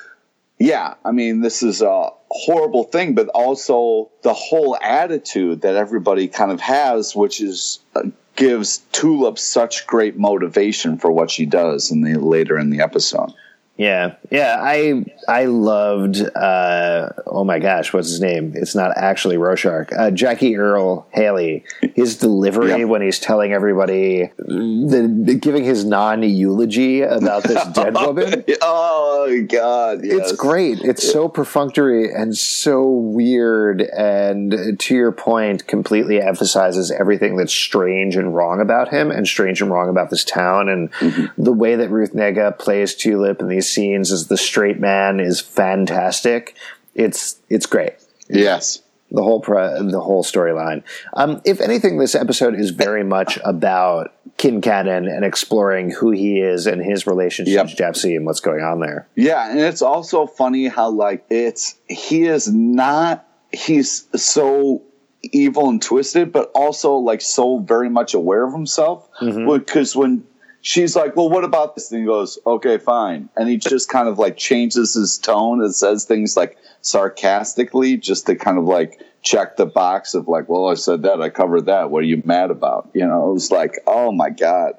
yeah, 0.57 0.95
I 1.05 1.11
mean, 1.11 1.41
this 1.41 1.61
is 1.61 1.81
a 1.81 2.09
horrible 2.29 2.83
thing, 2.83 3.13
but 3.13 3.27
also 3.29 4.09
the 4.23 4.33
whole 4.33 4.77
attitude 4.81 5.61
that 5.61 5.75
everybody 5.75 6.27
kind 6.27 6.51
of 6.51 6.59
has, 6.61 7.15
which 7.15 7.41
is 7.41 7.79
uh, 7.95 8.03
gives 8.35 8.79
Tulip 8.91 9.37
such 9.37 9.85
great 9.85 10.17
motivation 10.17 10.97
for 10.97 11.11
what 11.11 11.29
she 11.29 11.45
does 11.45 11.91
in 11.91 12.01
the 12.01 12.19
later 12.19 12.57
in 12.57 12.69
the 12.69 12.81
episode. 12.81 13.33
Yeah, 13.81 14.13
yeah, 14.29 14.57
I 14.59 15.03
I 15.27 15.45
loved. 15.45 16.21
Uh, 16.35 17.09
oh 17.25 17.43
my 17.43 17.57
gosh, 17.57 17.91
what's 17.93 18.09
his 18.09 18.21
name? 18.21 18.53
It's 18.55 18.75
not 18.75 18.95
actually 18.95 19.37
Rorschach. 19.37 19.91
Uh, 19.91 20.11
Jackie 20.11 20.55
Earle 20.55 21.07
Haley. 21.09 21.63
His 21.95 22.15
delivery 22.17 22.69
Yeah. 22.69 22.83
when 22.83 23.01
he's 23.01 23.17
telling 23.17 23.53
everybody, 23.53 24.29
the, 24.37 25.35
giving 25.41 25.63
his 25.63 25.83
non 25.83 26.21
eulogy 26.21 27.01
about 27.01 27.41
this 27.41 27.65
dead 27.73 27.95
woman. 27.95 28.43
oh 28.61 29.45
God, 29.49 30.01
yes. 30.03 30.29
It's 30.29 30.31
great. 30.33 30.81
It's 30.81 31.11
so 31.11 31.27
perfunctory 31.27 32.13
and 32.13 32.37
so 32.37 32.87
weird, 32.87 33.81
and 33.81 34.79
to 34.79 34.95
your 34.95 35.11
point, 35.11 35.65
completely 35.65 36.21
emphasizes 36.21 36.91
everything 36.91 37.35
that's 37.35 37.51
strange 37.53 38.15
and 38.15 38.35
wrong 38.35 38.61
about 38.61 38.89
him, 38.89 39.09
and 39.09 39.27
strange 39.27 39.59
and 39.59 39.71
wrong 39.71 39.89
about 39.89 40.11
this 40.11 40.23
town, 40.23 40.69
and 40.69 40.91
the 41.35 41.51
way 41.53 41.75
that 41.75 41.89
Ruth 41.89 42.13
Negga 42.13 42.59
plays 42.59 42.93
Tulip 42.93 43.41
in 43.41 43.47
these 43.47 43.70
scenes 43.73 44.11
as 44.11 44.27
the 44.27 44.37
straight 44.37 44.79
man 44.79 45.19
is 45.19 45.39
fantastic. 45.41 46.55
It's 46.95 47.37
it's 47.49 47.65
great 47.65 47.93
Yes. 48.29 48.81
the 49.11 49.23
whole 49.23 49.39
pro- 49.41 49.81
the 49.83 49.99
whole 49.99 50.23
storyline. 50.23 50.83
Um, 51.13 51.41
if 51.45 51.59
anything, 51.61 51.97
this 51.97 52.15
episode 52.15 52.55
is 52.59 52.69
very 52.71 53.03
much 53.03 53.37
about 53.43 54.13
Quincannon 54.37 55.09
and 55.13 55.23
exploring 55.25 55.91
who 55.91 56.11
he 56.11 56.39
is 56.39 56.65
and 56.67 56.81
his 56.81 57.05
relationship 57.07 57.53
Yep. 57.53 57.67
to 57.67 57.75
Jesse 57.75 58.15
and 58.15 58.25
what's 58.25 58.39
going 58.39 58.61
on 58.61 58.79
there. 58.79 59.07
Yeah, 59.15 59.49
and 59.51 59.59
it's 59.59 59.81
also 59.81 60.27
funny 60.27 60.67
how 60.67 60.89
like 60.89 61.25
it's 61.29 61.75
he 61.87 62.23
is 62.25 62.51
not 62.51 63.25
he's 63.51 64.07
so 64.15 64.81
evil 65.23 65.69
and 65.69 65.81
twisted, 65.81 66.31
but 66.31 66.49
also 66.55 66.93
like 66.95 67.21
so 67.21 67.59
very 67.59 67.89
much 67.89 68.13
aware 68.13 68.43
of 68.45 68.53
himself. 68.53 69.07
Because 69.19 69.95
when 69.95 70.23
she's 70.61 70.95
like, 70.95 71.15
"Well, 71.15 71.29
what 71.29 71.43
about 71.43 71.75
this?" 71.75 71.91
and 71.91 72.01
he 72.01 72.05
goes, 72.05 72.39
"Okay, 72.45 72.77
fine," 72.77 73.29
and 73.35 73.49
he 73.49 73.57
just 73.57 73.89
kind 73.89 74.07
of 74.07 74.17
like 74.19 74.37
changes 74.37 74.93
his 74.93 75.17
tone 75.17 75.61
and 75.61 75.73
says 75.73 76.05
things 76.05 76.37
like 76.37 76.57
sarcastically, 76.81 77.97
just 77.97 78.25
to 78.27 78.35
kind 78.35 78.57
of 78.57 78.65
like 78.65 79.01
check 79.21 79.57
the 79.57 79.65
box 79.65 80.13
of 80.13 80.27
like, 80.27 80.49
"Well, 80.49 80.67
I 80.67 80.75
said 80.75 81.03
that, 81.03 81.21
I 81.21 81.29
covered 81.29 81.65
that. 81.65 81.91
What 81.91 81.99
are 81.99 82.07
you 82.07 82.21
mad 82.25 82.51
about?" 82.51 82.89
You 82.93 83.05
know, 83.05 83.29
it 83.29 83.33
was 83.33 83.51
like, 83.51 83.79
"Oh 83.87 84.11
my 84.11 84.29
god." 84.29 84.73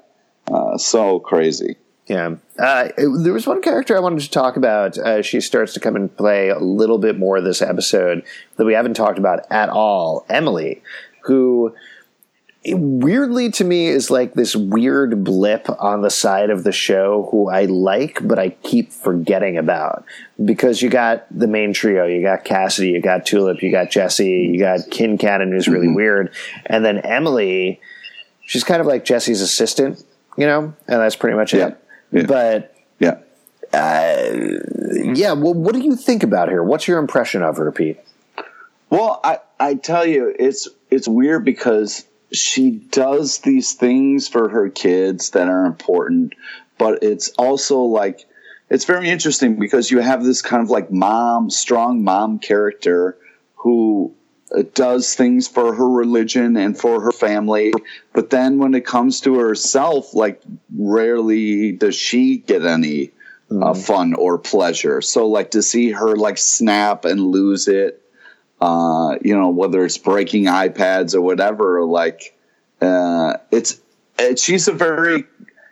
Uh, 0.51 0.77
so 0.77 1.19
crazy. 1.19 1.77
Yeah. 2.07 2.35
Uh, 2.59 2.89
there 2.97 3.31
was 3.31 3.47
one 3.47 3.61
character 3.61 3.95
I 3.95 4.01
wanted 4.01 4.19
to 4.21 4.29
talk 4.29 4.57
about. 4.57 4.97
Uh, 4.97 5.21
she 5.21 5.39
starts 5.39 5.73
to 5.73 5.79
come 5.79 5.95
and 5.95 6.15
play 6.15 6.49
a 6.49 6.59
little 6.59 6.97
bit 6.97 7.17
more 7.17 7.39
this 7.39 7.61
episode 7.61 8.23
that 8.57 8.65
we 8.65 8.73
haven't 8.73 8.95
talked 8.95 9.17
about 9.17 9.49
at 9.49 9.69
all. 9.69 10.25
Emily, 10.27 10.81
who 11.23 11.73
weirdly 12.65 13.51
to 13.51 13.63
me 13.63 13.87
is 13.87 14.09
like 14.09 14.33
this 14.33 14.55
weird 14.55 15.23
blip 15.23 15.67
on 15.79 16.01
the 16.01 16.09
side 16.09 16.49
of 16.49 16.63
the 16.63 16.71
show 16.71 17.27
who 17.29 17.49
I 17.49 17.65
like, 17.65 18.25
but 18.25 18.39
I 18.39 18.49
keep 18.49 18.91
forgetting 18.93 19.57
about 19.57 20.05
because 20.43 20.81
you 20.81 20.89
got 20.89 21.25
the 21.29 21.47
main 21.47 21.73
trio. 21.73 22.05
You 22.05 22.21
got 22.21 22.45
Cassidy, 22.45 22.91
you 22.91 23.01
got 23.01 23.25
Tulip, 23.25 23.61
you 23.61 23.71
got 23.71 23.89
Jesse, 23.89 24.49
you 24.53 24.59
got 24.59 24.79
Quincannon, 24.81 25.51
who's 25.51 25.67
really 25.67 25.87
mm-hmm. 25.87 25.95
weird. 25.95 26.33
And 26.65 26.85
then 26.85 26.99
Emily, 26.99 27.81
she's 28.45 28.63
kind 28.63 28.79
of 28.79 28.87
like 28.87 29.03
Jesse's 29.03 29.41
assistant, 29.41 30.03
you 30.37 30.45
know, 30.45 30.73
and 30.87 31.01
that's 31.01 31.17
pretty 31.17 31.35
much 31.35 31.53
Yeah. 31.53 31.67
it. 31.67 31.77
Yeah. 32.11 32.25
But 32.27 32.75
Yeah. 32.99 33.17
Uh, 33.73 34.59
yeah, 35.15 35.33
well, 35.33 35.55
what 35.55 35.73
do 35.73 35.81
you 35.81 35.95
think 35.95 36.21
about 36.21 36.47
her? 36.49 36.63
What's 36.63 36.87
your 36.87 36.99
impression 36.99 37.41
of 37.41 37.57
her, 37.57 37.71
Pete? 37.71 37.99
Well, 38.91 39.19
I, 39.23 39.39
I 39.59 39.73
tell 39.73 40.05
you, 40.05 40.33
it's 40.37 40.67
it's 40.91 41.07
weird 41.07 41.43
because 41.43 42.05
she 42.33 42.71
does 42.71 43.39
these 43.39 43.73
things 43.73 44.27
for 44.27 44.49
her 44.49 44.69
kids 44.69 45.31
that 45.31 45.47
are 45.47 45.65
important, 45.65 46.33
but 46.77 47.03
it's 47.03 47.29
also 47.37 47.81
like 47.81 48.25
it's 48.69 48.85
very 48.85 49.09
interesting 49.09 49.59
because 49.59 49.91
you 49.91 49.99
have 49.99 50.23
this 50.23 50.41
kind 50.41 50.63
of 50.63 50.69
like 50.69 50.91
mom, 50.91 51.49
strong 51.49 52.03
mom 52.03 52.39
character 52.39 53.17
who 53.55 54.13
uh, 54.55 54.63
does 54.73 55.15
things 55.15 55.47
for 55.47 55.75
her 55.75 55.89
religion 55.89 56.57
and 56.57 56.77
for 56.77 57.01
her 57.01 57.11
family, 57.11 57.73
but 58.13 58.29
then 58.29 58.57
when 58.57 58.73
it 58.73 58.85
comes 58.85 59.21
to 59.21 59.35
herself, 59.35 60.13
like 60.13 60.41
rarely 60.75 61.71
does 61.71 61.95
she 61.95 62.37
get 62.37 62.65
any 62.65 63.11
uh, 63.51 63.73
fun 63.73 64.13
or 64.13 64.37
pleasure. 64.37 65.01
So 65.01 65.27
like 65.27 65.51
to 65.51 65.61
see 65.61 65.91
her 65.91 66.15
like 66.15 66.37
snap 66.37 67.05
and 67.05 67.21
lose 67.21 67.67
it, 67.67 68.02
uh, 68.61 69.17
you 69.21 69.37
know, 69.37 69.49
whether 69.49 69.83
it's 69.83 69.97
breaking 69.97 70.45
iPads 70.45 71.15
or 71.15 71.21
whatever, 71.21 71.83
like 71.83 72.37
uh, 72.81 73.35
it's, 73.51 73.81
it, 74.17 74.39
she's 74.39 74.67
a 74.67 74.73
very 74.73 75.25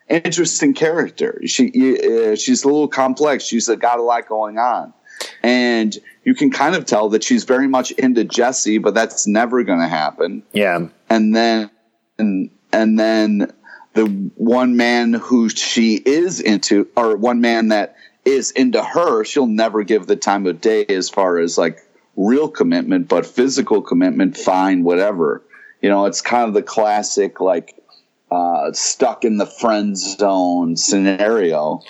interesting 0.09 0.73
character. 0.73 1.41
She 1.45 1.69
uh, 1.69 2.35
she's 2.35 2.63
a 2.63 2.67
little 2.67 2.87
complex. 2.87 3.43
She's 3.43 3.67
got 3.67 3.99
a 3.99 4.03
lot 4.03 4.27
going 4.27 4.57
on, 4.57 4.93
and 5.41 5.97
you 6.23 6.35
can 6.35 6.51
kind 6.51 6.75
of 6.75 6.85
tell 6.85 7.09
that 7.09 7.23
she's 7.23 7.43
very 7.43 7.67
much 7.67 7.91
into 7.91 8.23
Jesse, 8.23 8.77
but 8.77 8.93
that's 8.93 9.25
never 9.25 9.63
going 9.63 9.79
to 9.79 9.87
happen. 9.87 10.43
Yeah, 10.51 10.87
And 11.09 11.35
then 11.35 11.71
and 12.17 12.49
and 12.73 12.99
then 12.99 13.53
the 13.93 14.05
one 14.35 14.77
man 14.77 15.13
who 15.13 15.49
she 15.49 15.95
is 15.95 16.39
into, 16.39 16.87
or 16.95 17.17
one 17.17 17.41
man 17.41 17.69
that 17.69 17.95
is 18.23 18.51
into 18.51 18.81
her, 18.83 19.23
she'll 19.23 19.47
never 19.47 19.83
give 19.83 20.07
the 20.07 20.15
time 20.15 20.45
of 20.45 20.61
day 20.61 20.85
as 20.85 21.09
far 21.09 21.39
as 21.39 21.57
like 21.57 21.79
real 22.15 22.47
commitment, 22.49 23.07
but 23.07 23.25
physical 23.25 23.81
commitment, 23.81 24.37
fine, 24.37 24.83
whatever. 24.83 25.41
You 25.81 25.89
know, 25.89 26.05
it's 26.05 26.21
kind 26.21 26.47
of 26.47 26.53
the 26.53 26.61
classic 26.63 27.39
like 27.41 27.75
uh, 28.31 28.71
stuck 28.73 29.25
in 29.25 29.37
the 29.37 29.45
friend 29.45 29.97
zone 29.97 30.77
scenario. 30.77 31.81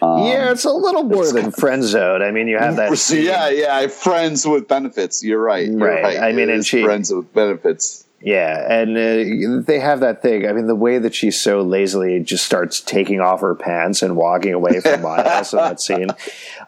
yeah, 0.00 0.50
it's 0.50 0.64
a 0.64 0.72
little 0.72 1.04
more 1.04 1.30
than 1.32 1.50
friend 1.52 1.82
zone. 1.84 2.22
I 2.22 2.30
mean, 2.30 2.48
you 2.48 2.58
have 2.58 2.76
that. 2.76 2.96
So, 2.98 3.14
yeah, 3.16 3.48
yeah, 3.50 3.86
friends 3.88 4.46
with 4.46 4.68
benefits. 4.68 5.22
You're 5.22 5.40
right. 5.42 5.68
You're 5.68 5.78
Right. 5.78 6.18
I 6.18 6.32
mean, 6.32 6.48
It 6.50 6.54
and 6.54 6.66
she- 6.66 6.82
friends 6.84 7.12
with 7.12 7.32
benefits. 7.32 8.04
Yeah, 8.24 8.72
and 8.72 8.90
uh, 8.96 9.64
they 9.66 9.80
have 9.80 9.98
that 9.98 10.22
thing. 10.22 10.46
I 10.46 10.52
mean, 10.52 10.68
the 10.68 10.76
way 10.76 10.98
that 10.98 11.12
she 11.12 11.32
so 11.32 11.60
lazily 11.62 12.20
just 12.20 12.46
starts 12.46 12.80
taking 12.80 13.20
off 13.20 13.40
her 13.40 13.56
pants 13.56 14.00
and 14.00 14.14
walking 14.14 14.54
away 14.54 14.78
for 14.78 14.96
miles 14.98 15.52
in 15.52 15.58
that 15.58 15.80
scene. 15.80 16.06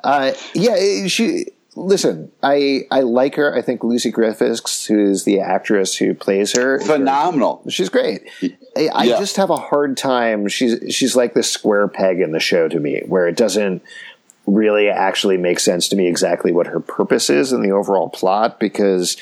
Uh, 0.02 0.32
yeah, 0.52 1.06
she. 1.06 1.46
Listen, 1.76 2.30
I 2.42 2.82
I 2.90 3.00
like 3.00 3.34
her. 3.34 3.54
I 3.54 3.60
think 3.62 3.82
Lucy 3.82 4.10
Griffiths, 4.10 4.86
who 4.86 4.98
is 5.10 5.24
the 5.24 5.40
actress 5.40 5.96
who 5.96 6.14
plays 6.14 6.56
her, 6.56 6.78
Phenomenal. 6.80 7.62
She's 7.68 7.88
great. 7.88 8.22
I, 8.76 8.88
I 8.94 9.04
Yeah. 9.04 9.18
just 9.18 9.36
have 9.36 9.50
a 9.50 9.56
hard 9.56 9.96
time. 9.96 10.46
She's 10.48 10.94
she's 10.94 11.16
like 11.16 11.34
the 11.34 11.42
square 11.42 11.88
peg 11.88 12.20
in 12.20 12.30
the 12.32 12.40
show 12.40 12.68
to 12.68 12.78
me, 12.78 13.02
where 13.06 13.26
it 13.26 13.36
doesn't 13.36 13.82
really 14.46 14.88
actually 14.88 15.36
make 15.38 15.58
sense 15.58 15.88
to 15.88 15.96
me 15.96 16.06
exactly 16.06 16.52
what 16.52 16.66
her 16.66 16.78
purpose 16.78 17.30
is 17.30 17.50
in 17.52 17.62
the 17.62 17.70
overall 17.72 18.10
plot 18.10 18.60
because 18.60 19.16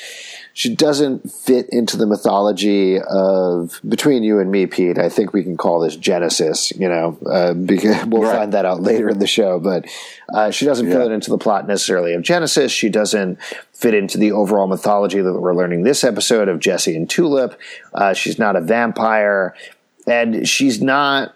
she 0.55 0.75
doesn't 0.75 1.31
fit 1.31 1.67
into 1.69 1.97
the 1.97 2.05
mythology 2.05 2.99
of 3.01 3.79
between 3.87 4.21
you 4.21 4.39
and 4.39 4.51
me, 4.51 4.67
Pete. 4.67 4.99
I 4.99 5.09
think 5.09 5.33
we 5.33 5.41
can 5.43 5.57
call 5.57 5.79
this 5.79 5.95
Genesis. 5.95 6.71
You 6.77 6.87
know, 6.89 7.17
uh, 7.25 7.53
because 7.55 8.05
we'll 8.05 8.21
Right. 8.21 8.35
find 8.37 8.53
that 8.53 8.63
out 8.65 8.81
later 8.81 9.09
in 9.09 9.17
the 9.19 9.25
show. 9.27 9.59
But 9.59 9.85
uh, 10.33 10.51
she 10.51 10.65
doesn't 10.65 10.87
Yeah. 10.87 10.99
fit 10.99 11.11
into 11.11 11.31
the 11.31 11.37
plot 11.39 11.67
necessarily 11.67 12.13
of 12.13 12.21
Genesis. 12.21 12.71
She 12.71 12.89
doesn't 12.89 13.39
fit 13.73 13.93
into 13.95 14.17
the 14.19 14.31
overall 14.31 14.67
mythology 14.67 15.21
that 15.21 15.33
we're 15.33 15.55
learning 15.55 15.83
this 15.83 16.03
episode 16.03 16.47
of 16.47 16.59
Jesse 16.59 16.95
and 16.95 17.09
Tulip. 17.09 17.59
Uh, 17.93 18.13
she's 18.13 18.37
not 18.37 18.55
a 18.55 18.61
vampire, 18.61 19.55
and 20.05 20.47
she's 20.47 20.81
not. 20.81 21.33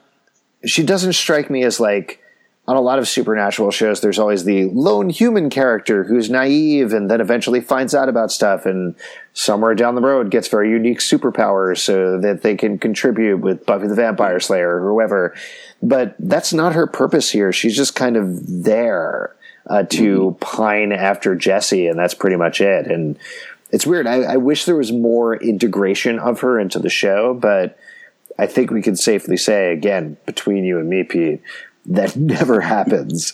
She 0.65 0.83
doesn't 0.83 1.13
strike 1.13 1.50
me 1.50 1.63
as 1.63 1.79
like 1.79 2.19
on 2.67 2.75
a 2.75 2.81
lot 2.81 3.00
of 3.00 3.07
supernatural 3.07 3.71
shows, 3.71 4.01
there's 4.01 4.19
always 4.19 4.43
the 4.43 4.65
lone 4.65 5.09
human 5.09 5.50
character 5.50 6.03
who's 6.03 6.29
naive 6.29 6.91
and 6.91 7.09
then 7.09 7.21
eventually 7.21 7.62
finds 7.62 7.95
out 7.95 8.09
about 8.09 8.29
stuff 8.29 8.65
and 8.65 8.93
somewhere 9.31 9.74
down 9.74 9.95
the 9.95 10.01
road 10.01 10.29
gets 10.29 10.50
very 10.50 10.69
unique 10.69 11.00
superpowers 11.00 11.77
so 11.77 12.19
that 12.19 12.41
they 12.41 12.55
can 12.57 12.77
contribute 12.77 13.38
with 13.38 13.65
Buffy 13.65 13.88
the 13.88 13.95
Vampire 13.95 14.41
Slayer 14.41 14.83
or 14.83 14.89
whoever. 14.89 15.33
But 15.81 16.15
that's 16.19 16.51
not 16.51 16.74
her 16.74 16.88
purpose 16.88 17.31
here. 17.31 17.53
She's 17.53 17.75
just 17.75 17.95
kind 17.95 18.17
of 18.17 18.63
there 18.63 19.33
uh, 19.69 19.83
to 19.83 20.36
pine 20.41 20.91
after 20.91 21.36
Jesse, 21.36 21.88
and 21.88 21.97
that's 21.97 22.13
pretty 22.13 22.36
much 22.36 22.59
it. 22.59 22.88
And 22.88 23.17
it's 23.71 23.88
weird. 23.88 24.07
I, 24.07 24.24
I 24.24 24.38
wish 24.38 24.65
there 24.65 24.75
was 24.75 24.91
more 24.91 25.38
integration 25.38 26.19
of 26.19 26.41
her 26.41 26.59
into 26.59 26.79
the 26.79 26.89
show, 26.89 27.33
but 27.33 27.77
I 28.39 28.45
think 28.45 28.71
we 28.71 28.81
can 28.81 28.95
safely 28.95 29.38
say, 29.38 29.71
again, 29.71 30.17
between 30.25 30.63
you 30.63 30.79
and 30.79 30.89
me, 30.89 31.03
Pete, 31.03 31.41
that 31.88 32.15
never 32.17 32.60
happens. 32.62 33.34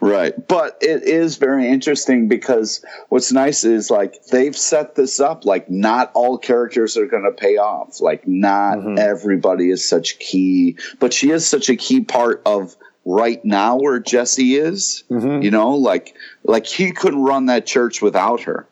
Right. 0.00 0.34
But 0.48 0.78
it 0.80 1.02
is 1.02 1.36
very 1.36 1.68
interesting 1.68 2.28
because 2.28 2.84
what's 3.08 3.32
nice 3.32 3.64
is 3.64 3.90
like 3.90 4.14
they've 4.26 4.56
set 4.56 4.94
this 4.94 5.20
up 5.20 5.44
like 5.44 5.68
not 5.70 6.10
all 6.14 6.38
characters 6.38 6.96
are 6.96 7.06
going 7.06 7.24
to 7.24 7.32
pay 7.32 7.56
off. 7.56 8.00
Like 8.00 8.26
not 8.26 8.98
everybody 8.98 9.70
is 9.70 9.86
such 9.86 10.18
key, 10.18 10.76
but 11.00 11.12
she 11.12 11.30
is 11.30 11.46
such 11.46 11.68
a 11.68 11.76
key 11.76 12.00
part 12.00 12.42
of 12.46 12.76
right 13.04 13.44
now 13.44 13.76
where 13.76 13.98
Jesse 14.00 14.56
is, 14.56 15.04
you 15.42 15.50
know, 15.50 15.74
like 15.74 16.14
like 16.44 16.66
he 16.66 16.92
couldn't 16.92 17.22
run 17.22 17.46
that 17.46 17.66
church 17.66 18.00
without 18.02 18.42
her. 18.42 18.66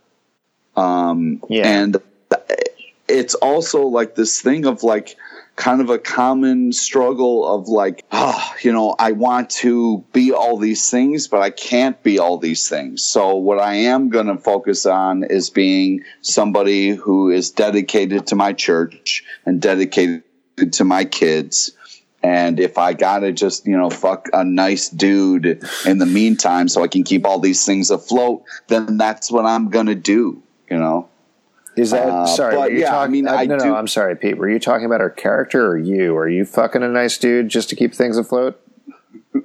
Um 0.76 1.42
Yeah. 1.48 1.66
and 1.66 1.96
it's 3.08 3.34
also 3.36 3.82
like 3.86 4.14
this 4.14 4.40
thing 4.40 4.66
of 4.66 4.82
like 4.82 5.16
kind 5.56 5.80
of 5.80 5.88
a 5.88 5.98
common 5.98 6.72
struggle 6.72 7.46
of 7.46 7.68
like 7.68 8.04
ah 8.10 8.54
you 8.62 8.72
know 8.72 8.94
i 8.98 9.12
want 9.12 9.48
to 9.50 10.04
be 10.12 10.32
all 10.32 10.56
these 10.56 10.90
things 10.90 11.28
but 11.28 11.40
i 11.40 11.50
can't 11.50 12.02
be 12.02 12.18
all 12.18 12.38
these 12.38 12.68
things 12.68 13.04
so 13.04 13.36
what 13.36 13.60
i 13.60 13.74
am 13.74 14.08
going 14.08 14.26
to 14.26 14.36
focus 14.36 14.84
on 14.84 15.22
is 15.22 15.50
being 15.50 16.02
somebody 16.22 16.90
who 16.90 17.30
is 17.30 17.50
dedicated 17.50 18.26
to 18.26 18.34
my 18.34 18.52
church 18.52 19.24
and 19.46 19.60
dedicated 19.60 20.22
to 20.72 20.84
my 20.84 21.04
kids 21.04 21.72
and 22.24 22.58
if 22.58 22.78
I 22.78 22.94
gotta 22.94 23.32
just, 23.32 23.66
you 23.66 23.76
know, 23.76 23.90
fuck 23.90 24.30
a 24.32 24.42
nice 24.44 24.88
dude 24.88 25.62
in 25.84 25.98
the 25.98 26.06
meantime 26.06 26.68
so 26.68 26.82
I 26.82 26.88
can 26.88 27.04
keep 27.04 27.26
all 27.26 27.38
these 27.38 27.66
things 27.66 27.90
afloat, 27.90 28.44
then 28.68 28.96
that's 28.96 29.30
what 29.30 29.44
I'm 29.44 29.68
gonna 29.68 29.94
do, 29.94 30.42
you 30.70 30.78
know? 30.78 31.06
Is 31.76 31.90
that 31.90 32.06
Uh, 32.08 32.26
sorry? 32.26 32.54
but 32.56 32.70
Were 32.70 32.76
you 32.78 32.86
I 32.86 32.90
talking? 32.90 33.12
mean, 33.12 33.28
uh, 33.28 33.32
I 33.32 33.46
no, 33.46 33.58
do- 33.58 33.64
no. 33.66 33.74
I'm 33.76 33.88
sorry, 33.88 34.16
Pete. 34.16 34.38
Were 34.38 34.48
you 34.48 34.58
talking 34.58 34.86
about 34.86 35.00
her 35.00 35.10
character 35.10 35.66
or 35.66 35.76
you? 35.76 36.16
Are 36.16 36.28
you 36.28 36.44
fucking 36.44 36.82
a 36.82 36.88
nice 36.88 37.18
dude 37.18 37.48
just 37.48 37.68
to 37.70 37.76
keep 37.76 37.94
things 37.94 38.16
afloat? 38.18 38.60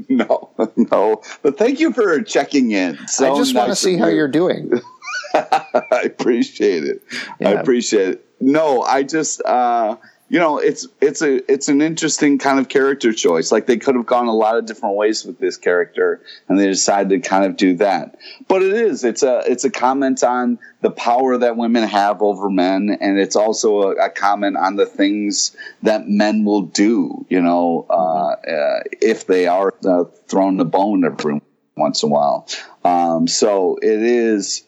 No, 0.07 0.50
no. 0.75 1.21
But 1.41 1.57
thank 1.57 1.79
you 1.79 1.91
for 1.93 2.21
checking 2.21 2.71
in. 2.71 2.98
So 3.07 3.31
I 3.33 3.38
just 3.38 3.55
want 3.55 3.69
to 3.69 3.75
see 3.75 3.98
how 3.98 4.07
you. 4.07 4.17
you're 4.17 4.27
doing. 4.27 4.71
I 5.33 6.01
appreciate 6.05 6.83
it. 6.83 7.01
I 7.43 7.51
appreciate 7.53 8.09
it. 8.09 8.25
No, 8.39 8.83
I 8.83 9.01
just 9.03 9.41
uh 9.43 9.95
you 10.29 10.38
know, 10.38 10.59
it's 10.59 10.88
it's 11.01 11.24
a 11.24 11.51
it's 11.51 11.69
an 11.69 11.81
interesting 11.81 12.38
kind 12.38 12.59
of 12.59 12.69
character 12.69 13.12
choice. 13.12 13.51
Like 13.51 13.65
they 13.65 13.77
could 13.77 13.95
have 13.95 14.05
gone 14.05 14.27
a 14.27 14.33
lot 14.33 14.57
of 14.57 14.67
different 14.67 14.95
ways 14.95 15.25
with 15.25 15.39
this 15.39 15.57
character 15.57 16.21
and 16.48 16.59
they 16.59 16.67
decided 16.67 17.09
to 17.09 17.27
kind 17.27 17.45
of 17.45 17.57
do 17.57 17.75
that. 17.77 18.15
But 18.48 18.62
it 18.62 18.74
is 18.74 19.03
it's 19.03 19.24
a 19.24 19.41
it's 19.48 19.63
a 19.63 19.71
comment 19.71 20.24
on 20.24 20.59
the 20.81 20.91
power 20.91 21.36
that 21.39 21.57
women 21.57 21.83
have 21.83 22.21
over 22.21 22.48
men 22.50 22.95
and 23.01 23.19
it's 23.19 23.36
also 23.36 23.81
a, 23.81 24.05
a 24.05 24.09
comment 24.12 24.55
on 24.55 24.75
the 24.75 24.86
things 24.86 25.57
that 25.81 26.07
men 26.07 26.45
will 26.45 26.62
do, 26.62 27.25
you 27.27 27.41
know, 27.41 27.88
uh, 27.89 27.93
uh 27.93 28.83
if 29.01 29.25
they 29.25 29.48
are 29.48 29.74
uh, 29.83 30.03
thrown 30.27 30.57
the 30.57 30.65
bone 30.65 31.05
every 31.05 31.41
once 31.75 32.03
in 32.03 32.09
a 32.09 32.12
while. 32.12 32.48
Um 32.86 33.27
so 33.27 33.77
it 33.81 34.03
is 34.03 34.63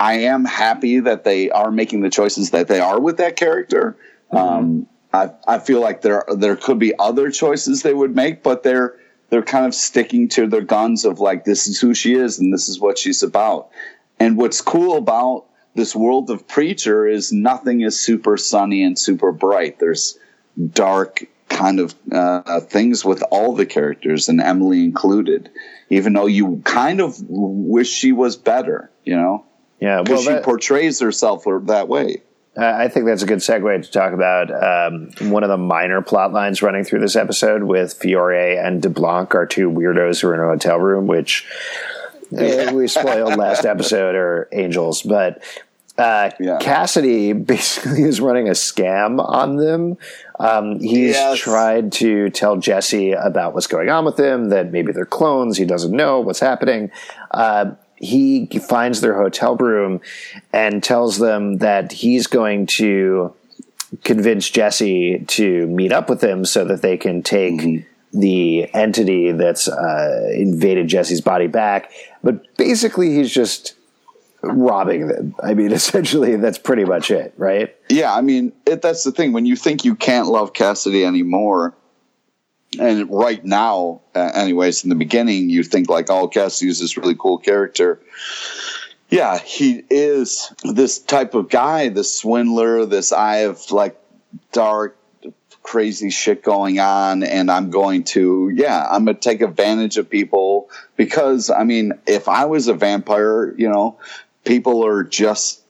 I 0.00 0.14
am 0.14 0.44
happy 0.44 1.00
that 1.00 1.24
they 1.24 1.50
are 1.50 1.72
making 1.72 2.02
the 2.02 2.10
choices 2.10 2.52
that 2.52 2.68
they 2.68 2.78
are 2.78 3.00
with 3.00 3.16
that 3.16 3.34
character. 3.34 3.96
Um, 4.30 4.86
I, 5.12 5.30
I 5.46 5.58
feel 5.58 5.80
like 5.80 6.02
there 6.02 6.24
there 6.36 6.56
could 6.56 6.78
be 6.78 6.92
other 6.98 7.30
choices 7.30 7.82
they 7.82 7.94
would 7.94 8.14
make, 8.14 8.42
but 8.42 8.62
they're 8.62 8.96
they're 9.30 9.42
kind 9.42 9.66
of 9.66 9.74
sticking 9.74 10.28
to 10.30 10.46
their 10.46 10.62
guns 10.62 11.04
of 11.04 11.20
like 11.20 11.44
this 11.44 11.66
is 11.66 11.80
who 11.80 11.94
she 11.94 12.14
is 12.14 12.38
and 12.38 12.52
this 12.52 12.68
is 12.68 12.80
what 12.80 12.98
she's 12.98 13.22
about. 13.22 13.70
And 14.20 14.36
what's 14.36 14.60
cool 14.60 14.96
about 14.96 15.46
this 15.74 15.94
world 15.94 16.30
of 16.30 16.46
preacher 16.48 17.06
is 17.06 17.32
nothing 17.32 17.82
is 17.82 17.98
super 17.98 18.36
sunny 18.36 18.82
and 18.82 18.98
super 18.98 19.32
bright. 19.32 19.78
There's 19.78 20.18
dark 20.72 21.24
kind 21.48 21.80
of 21.80 21.94
uh, 22.12 22.60
things 22.60 23.04
with 23.04 23.22
all 23.30 23.54
the 23.54 23.66
characters 23.66 24.28
and 24.28 24.40
Emily 24.40 24.84
included. 24.84 25.50
Even 25.88 26.12
though 26.12 26.26
you 26.26 26.60
kind 26.64 27.00
of 27.00 27.16
wish 27.28 27.88
she 27.88 28.12
was 28.12 28.36
better, 28.36 28.90
you 29.04 29.16
know 29.16 29.46
Yeah, 29.80 29.96
well, 29.96 30.04
because 30.04 30.22
she 30.24 30.28
that, 30.30 30.42
portrays 30.44 31.00
herself 31.00 31.44
that 31.66 31.88
way. 31.88 32.22
I 32.58 32.84
I 32.84 32.88
think 32.88 33.06
that's 33.06 33.22
a 33.22 33.26
good 33.26 33.38
segue 33.38 33.82
to 33.84 33.90
talk 33.90 34.12
about 34.12 34.50
um, 34.52 35.10
one 35.30 35.42
of 35.44 35.48
the 35.48 35.56
minor 35.58 36.02
plot 36.02 36.32
lines 36.32 36.62
running 36.62 36.84
through 36.84 37.00
this 37.00 37.16
episode 37.16 37.62
with 37.62 37.92
Fiore 37.94 38.56
and 38.58 38.82
DeBlanc, 38.82 39.34
our 39.34 39.46
two 39.46 39.70
weirdos 39.70 40.20
who 40.20 40.28
are 40.28 40.34
in 40.34 40.40
a 40.40 40.46
hotel 40.46 40.78
room, 40.78 41.06
which 41.06 41.46
uh, 42.38 42.72
we 42.74 42.88
spoiled 42.88 43.36
last 43.36 43.64
episode 43.74 44.14
are 44.14 44.48
angels. 44.52 45.02
But 45.02 45.42
Uh, 45.96 46.30
Yeah. 46.38 46.58
Cassidy 46.60 47.32
basically 47.32 48.02
is 48.02 48.20
running 48.20 48.46
a 48.48 48.52
scam 48.52 49.18
on 49.18 49.56
them. 49.56 49.96
Um, 50.38 50.78
he's 50.78 51.16
Yes. 51.16 51.38
tried 51.38 51.90
to 51.94 52.30
tell 52.30 52.56
Jesse 52.56 53.10
about 53.12 53.52
what's 53.54 53.66
going 53.66 53.88
on 53.88 54.04
with 54.04 54.14
them, 54.16 54.50
that 54.50 54.70
maybe 54.70 54.92
they're 54.92 55.04
clones. 55.04 55.56
He 55.58 55.64
doesn't 55.64 55.90
know 55.90 56.20
what's 56.20 56.38
happening. 56.38 56.92
Uh, 57.32 57.72
he 58.00 58.46
finds 58.46 59.00
their 59.00 59.14
hotel 59.14 59.56
room 59.56 60.00
and 60.52 60.82
tells 60.82 61.18
them 61.18 61.58
that 61.58 61.92
he's 61.92 62.26
going 62.26 62.66
to 62.66 63.34
convince 64.04 64.48
Jesse 64.48 65.24
to 65.26 65.66
meet 65.66 65.92
up 65.92 66.08
with 66.08 66.22
him 66.22 66.44
so 66.44 66.64
that 66.64 66.82
they 66.82 66.96
can 66.96 67.22
take 67.22 67.86
the 68.12 68.72
entity 68.74 69.32
that's 69.32 69.68
uh, 69.68 70.30
invaded 70.34 70.88
Jesse's 70.88 71.20
body 71.20 71.46
back. 71.46 71.90
But 72.22 72.56
basically, 72.56 73.14
he's 73.14 73.30
just 73.30 73.74
robbing 74.42 75.08
them. 75.08 75.34
I 75.42 75.54
mean, 75.54 75.72
essentially, 75.72 76.36
that's 76.36 76.58
pretty 76.58 76.84
much 76.84 77.10
it, 77.10 77.34
right? 77.36 77.74
Yeah, 77.88 78.14
I 78.14 78.20
mean, 78.20 78.52
it, 78.66 78.82
that's 78.82 79.04
the 79.04 79.12
thing. 79.12 79.32
When 79.32 79.46
you 79.46 79.56
think 79.56 79.84
you 79.84 79.94
can't 79.94 80.28
love 80.28 80.52
Cassidy 80.52 81.04
anymore, 81.04 81.74
and 82.78 83.10
right 83.10 83.42
now, 83.44 84.00
uh, 84.14 84.30
anyways, 84.34 84.84
in 84.84 84.90
the 84.90 84.96
beginning, 84.96 85.48
you 85.48 85.62
think 85.62 85.88
like, 85.88 86.10
oh, 86.10 86.28
Cassidy's 86.28 86.80
this 86.80 86.96
really 86.96 87.14
cool 87.14 87.38
character. 87.38 88.00
Yeah, 89.08 89.38
he 89.38 89.84
is 89.88 90.52
this 90.64 90.98
type 90.98 91.34
of 91.34 91.48
guy, 91.48 91.88
this 91.88 92.14
swindler, 92.14 92.84
this 92.84 93.10
I 93.10 93.36
have 93.36 93.70
like 93.70 93.98
dark, 94.52 94.98
crazy 95.62 96.10
shit 96.10 96.42
going 96.42 96.78
on, 96.78 97.22
and 97.22 97.50
I'm 97.50 97.70
going 97.70 98.04
to, 98.04 98.50
yeah, 98.54 98.86
I'm 98.90 99.06
going 99.06 99.16
to 99.16 99.20
take 99.20 99.40
advantage 99.40 99.96
of 99.96 100.10
people 100.10 100.68
because, 100.96 101.48
I 101.48 101.64
mean, 101.64 101.92
if 102.06 102.28
I 102.28 102.44
was 102.44 102.68
a 102.68 102.74
vampire, 102.74 103.54
you 103.56 103.70
know, 103.70 103.98
people 104.44 104.84
are 104.84 105.04
just 105.04 105.62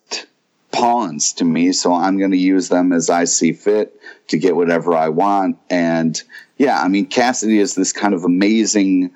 pawns 0.79 1.33
to 1.33 1.45
me, 1.45 1.73
so 1.73 1.93
I'm 1.93 2.19
going 2.19 2.31
to 2.31 2.37
use 2.37 2.69
them 2.69 2.93
as 2.93 3.11
I 3.11 3.25
see 3.25 3.53
fit 3.53 4.01
to 4.29 4.39
get 4.39 4.55
whatever 4.55 4.95
I 4.95 5.09
want. 5.09 5.59
And 5.69 6.23
yeah, 6.57 6.81
I 6.81 6.87
mean, 6.87 7.07
Cassidy 7.07 7.59
is 7.59 7.75
this 7.75 7.93
kind 7.93 8.15
of 8.15 8.23
amazing, 8.23 9.11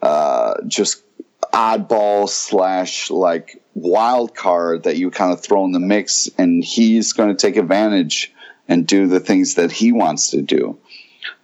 uh, 0.00 0.54
just 0.66 1.02
oddball 1.52 2.30
slash 2.30 3.10
like 3.10 3.62
wild 3.74 4.34
card 4.34 4.84
that 4.84 4.96
you 4.96 5.10
kind 5.10 5.34
of 5.34 5.42
throw 5.42 5.66
in 5.66 5.72
the 5.72 5.80
mix, 5.80 6.30
and 6.38 6.64
he's 6.64 7.12
going 7.12 7.28
to 7.28 7.34
take 7.34 7.56
advantage 7.56 8.32
and 8.66 8.86
do 8.86 9.06
the 9.06 9.20
things 9.20 9.56
that 9.56 9.70
he 9.70 9.92
wants 9.92 10.30
to 10.30 10.40
do. 10.40 10.78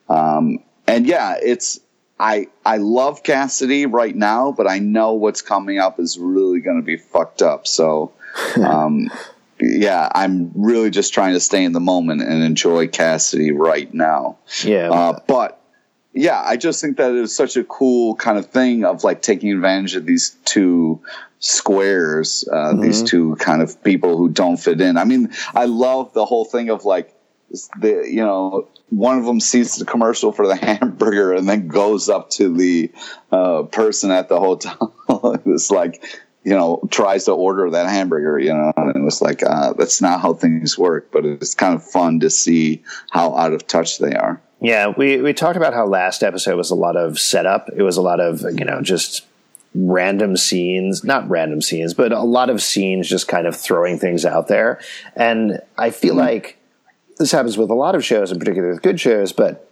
Um, 0.08 0.60
and 0.86 1.06
yeah, 1.06 1.36
it's 1.42 1.78
I 2.18 2.46
I 2.64 2.78
love 2.78 3.22
Cassidy 3.22 3.84
right 3.84 4.16
now, 4.16 4.50
but 4.50 4.66
I 4.66 4.78
know 4.78 5.12
what's 5.12 5.42
coming 5.42 5.78
up 5.78 6.00
is 6.00 6.18
really 6.18 6.60
going 6.60 6.78
to 6.78 6.82
be 6.82 6.96
fucked 6.96 7.42
up. 7.42 7.66
So, 7.66 8.12
um, 8.64 9.10
yeah, 9.62 10.08
I'm 10.14 10.50
really 10.54 10.90
just 10.90 11.14
trying 11.14 11.34
to 11.34 11.40
stay 11.40 11.64
in 11.64 11.72
the 11.72 11.80
moment 11.80 12.22
and 12.22 12.42
enjoy 12.42 12.88
Cassidy 12.88 13.52
right 13.52 13.92
now. 13.94 14.38
Yeah. 14.64 14.90
Uh, 14.90 15.20
but 15.26 15.60
yeah, 16.12 16.42
I 16.44 16.56
just 16.56 16.80
think 16.80 16.96
that 16.96 17.10
it 17.10 17.20
was 17.20 17.34
such 17.34 17.56
a 17.56 17.64
cool 17.64 18.16
kind 18.16 18.38
of 18.38 18.50
thing 18.50 18.84
of 18.84 19.04
like 19.04 19.22
taking 19.22 19.52
advantage 19.52 19.94
of 19.94 20.04
these 20.04 20.36
two 20.44 21.00
squares, 21.38 22.48
uh, 22.52 22.74
these 22.74 23.02
two 23.02 23.36
kind 23.36 23.62
of 23.62 23.82
people 23.82 24.16
who 24.16 24.28
don't 24.28 24.56
fit 24.56 24.80
in. 24.80 24.96
I 24.96 25.04
mean, 25.04 25.30
I 25.54 25.64
love 25.66 26.12
the 26.12 26.24
whole 26.24 26.44
thing 26.44 26.70
of 26.70 26.84
like 26.84 27.14
the 27.78 28.06
you 28.08 28.22
know 28.22 28.68
one 28.88 29.18
of 29.18 29.24
them 29.24 29.40
sees 29.40 29.76
the 29.76 29.84
commercial 29.84 30.32
for 30.32 30.46
the 30.46 30.56
hamburger 30.80 31.32
and 31.32 31.48
then 31.48 31.68
goes 31.68 32.08
up 32.08 32.30
to 32.30 32.54
the 32.54 32.90
uh, 33.30 33.62
person 33.64 34.10
at 34.10 34.28
the 34.28 34.38
hotel. 34.38 34.94
it's 35.46 35.70
like 35.70 36.04
you 36.44 36.52
know 36.52 36.80
tries 36.90 37.24
to 37.26 37.32
order 37.32 37.70
that 37.70 37.88
hamburger, 37.88 38.38
you 38.38 38.52
know, 38.52 38.72
and 38.76 38.96
it 38.96 39.00
was 39.00 39.22
like 39.22 39.42
uh, 39.42 39.72
that's 39.74 40.00
not 40.00 40.20
how 40.20 40.34
things 40.34 40.78
work. 40.78 41.10
But 41.12 41.24
it's 41.24 41.54
kind 41.54 41.74
of 41.74 41.84
fun 41.84 42.20
to 42.20 42.30
see 42.30 42.82
how 43.10 43.34
out 43.36 43.52
of 43.52 43.66
touch 43.66 43.98
they 43.98 44.14
are. 44.14 44.40
Yeah, 44.62 44.92
we, 44.96 45.20
we 45.20 45.32
talked 45.32 45.56
about 45.56 45.74
how 45.74 45.86
last 45.86 46.22
episode 46.22 46.56
was 46.56 46.70
a 46.70 46.76
lot 46.76 46.96
of 46.96 47.18
setup. 47.18 47.68
It 47.74 47.82
was 47.82 47.96
a 47.96 48.00
lot 48.00 48.20
of, 48.20 48.42
you 48.42 48.64
know, 48.64 48.80
just 48.80 49.26
random 49.74 50.36
scenes, 50.36 51.02
not 51.02 51.28
random 51.28 51.60
scenes, 51.60 51.94
but 51.94 52.12
a 52.12 52.22
lot 52.22 52.48
of 52.48 52.62
scenes 52.62 53.08
just 53.08 53.26
kind 53.26 53.48
of 53.48 53.56
throwing 53.56 53.98
things 53.98 54.24
out 54.24 54.46
there. 54.46 54.80
And 55.16 55.60
I 55.76 55.90
feel 55.90 56.14
like 56.14 56.58
this 57.18 57.32
happens 57.32 57.58
with 57.58 57.70
a 57.70 57.74
lot 57.74 57.96
of 57.96 58.04
shows, 58.04 58.30
in 58.30 58.38
particular 58.38 58.68
with 58.68 58.82
good 58.82 59.00
shows, 59.00 59.32
but 59.32 59.71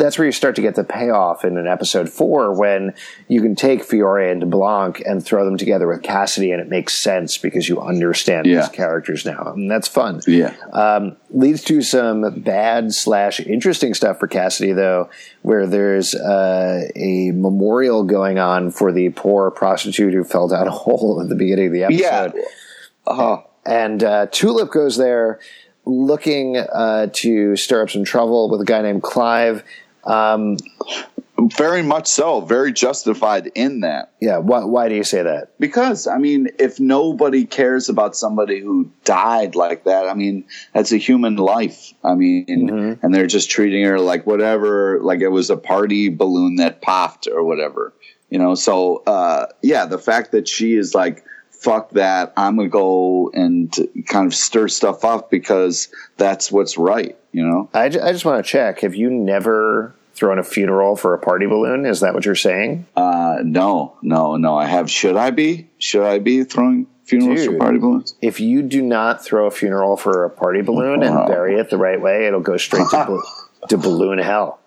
that's 0.00 0.18
where 0.18 0.26
you 0.26 0.32
start 0.32 0.56
to 0.56 0.62
get 0.62 0.74
the 0.74 0.82
payoff 0.84 1.44
in 1.44 1.56
an 1.56 1.66
episode 1.66 2.08
four 2.08 2.52
when 2.58 2.94
you 3.28 3.40
can 3.40 3.54
take 3.54 3.84
Fiore 3.84 4.30
and 4.30 4.42
DeBlanc 4.42 5.00
and 5.06 5.24
throw 5.24 5.44
them 5.44 5.56
together 5.56 5.86
with 5.86 6.02
Cassidy 6.02 6.50
and 6.52 6.60
it 6.60 6.68
makes 6.68 6.94
sense 6.94 7.38
because 7.38 7.68
you 7.68 7.80
understand 7.80 8.46
Yeah. 8.46 8.60
these 8.60 8.68
characters 8.70 9.24
now. 9.24 9.52
And 9.54 9.70
that's 9.70 9.86
fun 9.86 10.20
Yeah. 10.26 10.54
um, 10.72 11.16
leads 11.30 11.62
to 11.64 11.82
some 11.82 12.40
bad 12.40 12.92
slash 12.92 13.38
interesting 13.40 13.94
stuff 13.94 14.18
for 14.18 14.26
Cassidy, 14.26 14.72
though, 14.72 15.08
where 15.42 15.66
there's 15.66 16.14
uh, 16.14 16.88
a 16.96 17.30
memorial 17.32 18.02
going 18.04 18.38
on 18.38 18.70
for 18.70 18.90
the 18.92 19.10
poor 19.10 19.50
prostitute 19.50 20.14
who 20.14 20.24
fell 20.24 20.48
down 20.48 20.66
a 20.66 20.70
hole 20.84 21.20
at 21.22 21.28
the 21.28 21.34
beginning 21.36 21.66
of 21.66 21.72
the 21.72 21.84
episode. 21.84 22.32
Yeah. 22.34 22.42
Uh, 23.06 23.42
And 23.66 24.02
uh, 24.02 24.26
Tulip 24.30 24.70
goes 24.72 24.96
there 24.96 25.38
looking 25.84 26.56
uh, 26.56 27.08
to 27.12 27.56
stir 27.56 27.82
up 27.82 27.90
some 27.90 28.04
trouble 28.04 28.48
with 28.50 28.60
a 28.60 28.64
guy 28.64 28.80
named 28.82 29.02
Clive. 29.02 29.62
Um, 30.04 30.56
very 31.56 31.82
much 31.82 32.06
so. 32.06 32.40
Very 32.40 32.72
justified 32.72 33.50
in 33.54 33.80
that. 33.80 34.12
yeah, 34.20 34.38
why, 34.38 34.64
why 34.64 34.88
do 34.88 34.94
you 34.94 35.04
say 35.04 35.22
that? 35.22 35.58
Because, 35.58 36.06
I 36.06 36.18
mean, 36.18 36.48
if 36.58 36.78
nobody 36.78 37.46
cares 37.46 37.88
about 37.88 38.14
somebody 38.14 38.60
who 38.60 38.90
died 39.04 39.54
like 39.54 39.84
that, 39.84 40.06
I 40.06 40.14
mean, 40.14 40.44
that's 40.74 40.92
a 40.92 40.98
human 40.98 41.36
life. 41.36 41.92
I 42.04 42.14
mean, 42.14 42.44
and 43.02 43.14
they're 43.14 43.26
just 43.26 43.50
treating 43.50 43.84
her 43.84 43.98
like 43.98 44.26
whatever, 44.26 45.00
like 45.02 45.20
it 45.20 45.28
was 45.28 45.50
a 45.50 45.56
party 45.56 46.08
balloon 46.08 46.56
that 46.56 46.82
popped 46.82 47.26
or 47.26 47.44
whatever, 47.44 47.94
you 48.28 48.38
know? 48.38 48.54
So, 48.54 49.02
uh, 49.06 49.46
yeah, 49.62 49.86
the 49.86 49.98
fact 49.98 50.32
that 50.32 50.46
she 50.46 50.74
is 50.74 50.94
like, 50.94 51.24
fuck 51.60 51.90
that, 51.90 52.32
I'm 52.36 52.56
going 52.56 52.68
to 52.68 52.72
go 52.72 53.30
and 53.34 53.74
kind 54.06 54.26
of 54.26 54.34
stir 54.34 54.68
stuff 54.68 55.04
up 55.04 55.30
because 55.30 55.88
that's 56.16 56.50
what's 56.50 56.78
right, 56.78 57.16
you 57.32 57.46
know? 57.46 57.68
I, 57.74 57.84
I 57.84 57.90
just 58.12 58.24
want 58.24 58.44
to 58.44 58.50
check. 58.50 58.80
Have 58.80 58.94
you 58.94 59.10
never 59.10 59.94
thrown 60.14 60.38
a 60.38 60.42
funeral 60.42 60.96
for 60.96 61.14
a 61.14 61.18
party 61.18 61.46
balloon? 61.46 61.84
Is 61.84 62.00
that 62.00 62.14
what 62.14 62.24
you're 62.24 62.34
saying? 62.34 62.86
Uh, 62.96 63.38
no, 63.42 63.96
no, 64.02 64.36
no. 64.36 64.56
I 64.56 64.66
have. 64.66 64.90
Should 64.90 65.16
I 65.16 65.30
be? 65.30 65.68
Should 65.78 66.04
I 66.04 66.18
be 66.18 66.44
throwing 66.44 66.86
funerals 67.04 67.44
for 67.44 67.58
party 67.58 67.78
balloons? 67.78 68.14
if 68.22 68.40
you 68.40 68.62
do 68.62 68.80
not 68.82 69.24
throw 69.24 69.46
a 69.46 69.50
funeral 69.50 69.96
for 69.96 70.24
a 70.24 70.30
party 70.30 70.62
balloon 70.62 71.02
and 71.02 71.26
bury 71.26 71.56
it 71.56 71.70
the 71.70 71.78
right 71.78 72.00
way, 72.00 72.26
it'll 72.26 72.40
go 72.40 72.56
straight 72.56 72.88
to, 72.90 73.20
to 73.68 73.76
balloon 73.76 74.18
hell. 74.18 74.59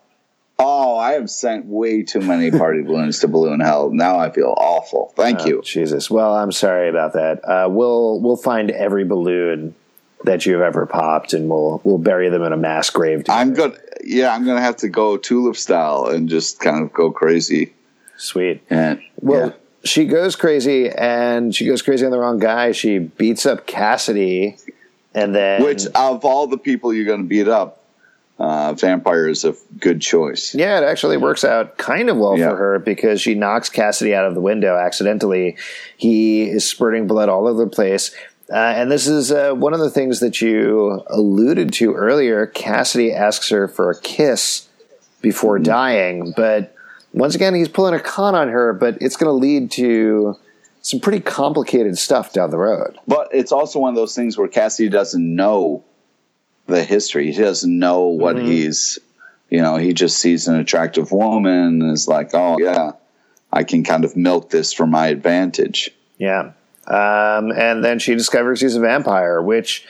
Oh, 0.60 0.98
I 0.98 1.14
have 1.14 1.30
sent 1.30 1.66
way 1.66 2.04
too 2.04 2.22
many 2.22 2.52
party 2.52 2.82
balloons 2.84 3.20
to 3.20 3.28
balloon 3.28 3.60
hell. 3.60 3.90
Now 3.90 4.20
I 4.20 4.30
feel 4.32 4.54
awful. 4.58 5.12
Thank 5.16 5.42
Oh, 5.42 5.46
you. 5.48 5.62
Jesus. 5.64 6.10
Well, 6.10 6.34
I'm 6.36 6.52
sorry 6.52 6.90
about 6.90 7.14
that. 7.14 7.44
Uh, 7.44 7.68
we'll 7.70 8.20
we'll 8.22 8.38
find 8.38 8.70
every 8.72 9.04
balloon 9.04 9.76
that 10.26 10.46
you've 10.46 10.62
ever 10.62 10.86
popped, 10.86 11.34
and 11.34 11.50
we'll 11.50 11.82
we'll 11.84 11.98
bury 11.98 12.30
them 12.30 12.44
in 12.44 12.54
a 12.54 12.58
mass 12.58 12.90
grave. 12.90 13.26
I'm 13.30 13.50
together. 13.56 13.72
good. 13.72 13.80
Yeah, 14.06 14.34
I'm 14.34 14.46
gonna 14.46 14.62
have 14.62 14.78
to 14.78 14.90
go 14.90 15.18
tulip 15.18 15.56
style 15.58 16.06
and 16.08 16.30
just 16.30 16.60
kind 16.60 16.84
of 16.84 16.94
go 16.94 17.12
crazy. 17.12 17.74
Sweet. 18.18 18.62
And 18.70 19.02
Well, 19.20 19.48
yeah. 19.48 19.54
she 19.84 20.06
goes 20.06 20.36
crazy, 20.36 20.90
and 20.90 21.54
she 21.54 21.66
goes 21.66 21.82
crazy 21.82 22.06
on 22.06 22.12
the 22.12 22.20
wrong 22.20 22.38
guy. 22.40 22.72
She 22.74 23.00
beats 23.00 23.46
up 23.46 23.66
Cassidy, 23.66 24.56
and 25.16 25.34
then 25.36 25.64
which 25.64 25.88
of 25.88 26.24
all 26.24 26.48
the 26.48 26.58
people 26.60 26.94
you're 26.94 27.06
gonna 27.06 27.24
beat 27.24 27.48
up, 27.50 27.83
uh, 28.44 28.74
vampire 28.74 29.28
is 29.30 29.46
a 29.46 29.56
good 29.80 30.02
choice. 30.02 30.54
Yeah, 30.54 30.80
it 30.80 30.84
actually 30.84 31.18
works 31.18 31.44
out 31.44 31.78
kind 31.78 32.10
of 32.10 32.18
well 32.18 32.38
Yeah. 32.38 32.50
for 32.50 32.58
her 32.58 32.80
because 32.80 33.22
she 33.22 33.36
knocks 33.36 33.70
Cassidy 33.70 34.14
out 34.14 34.26
of 34.26 34.34
the 34.36 34.42
window 34.42 34.76
accidentally. 34.78 35.56
He 35.98 36.44
is 36.50 36.66
spurting 36.70 37.08
blood 37.08 37.30
all 37.30 37.48
over 37.48 37.64
the 37.66 37.70
place. 37.72 38.14
Uh, 38.52 38.56
and 38.58 38.92
this 38.92 39.08
is 39.08 39.32
uh, 39.32 39.54
one 39.54 39.74
of 39.74 39.80
the 39.80 39.90
things 39.90 40.20
that 40.20 40.42
you 40.42 41.02
alluded 41.10 41.72
to 41.74 41.94
earlier. 41.94 42.46
Cassidy 42.46 43.14
asks 43.14 43.50
her 43.50 43.68
for 43.68 43.90
a 43.90 44.00
kiss 44.00 44.68
before 45.22 45.56
Mm-hmm. 45.58 45.64
dying, 45.64 46.34
but 46.36 46.76
once 47.14 47.36
again, 47.36 47.54
he's 47.56 47.70
pulling 47.70 47.94
a 47.94 48.00
con 48.00 48.36
on 48.36 48.50
her, 48.50 48.74
but 48.74 48.98
it's 49.00 49.16
going 49.16 49.30
to 49.30 49.34
lead 49.48 49.72
to 49.72 50.36
some 50.82 51.00
pretty 51.00 51.22
complicated 51.22 51.98
stuff 51.98 52.34
down 52.34 52.50
the 52.52 52.58
road. 52.58 52.98
But 53.08 53.30
it's 53.32 53.52
also 53.54 53.80
one 53.80 53.90
of 53.92 53.96
those 53.96 54.16
things 54.16 54.38
where 54.38 54.50
Cassidy 54.50 54.90
doesn't 54.90 55.36
know 55.36 55.84
the 56.68 56.84
history. 56.84 57.32
He 57.32 57.42
doesn't 57.42 57.80
know 57.80 58.04
what 58.08 58.38
he's, 58.38 59.00
you 59.50 59.62
know, 59.62 59.78
he 59.78 59.94
just 59.94 60.18
sees 60.18 60.48
an 60.48 60.56
attractive 60.56 61.12
woman 61.12 61.82
and 61.82 61.92
is 61.92 62.08
like, 62.08 62.32
oh, 62.34 62.58
yeah, 62.60 62.92
I 63.52 63.64
can 63.64 63.84
kind 63.84 64.06
of 64.06 64.16
milk 64.16 64.50
this 64.50 64.74
for 64.74 64.88
my 64.88 65.08
advantage. 65.08 65.92
Yeah. 66.18 66.52
Um, 66.88 67.52
and 67.52 67.84
then 67.84 68.00
she 68.00 68.16
discovers 68.16 68.62
he's 68.62 68.76
a 68.76 68.80
vampire, 68.80 69.42
which 69.42 69.86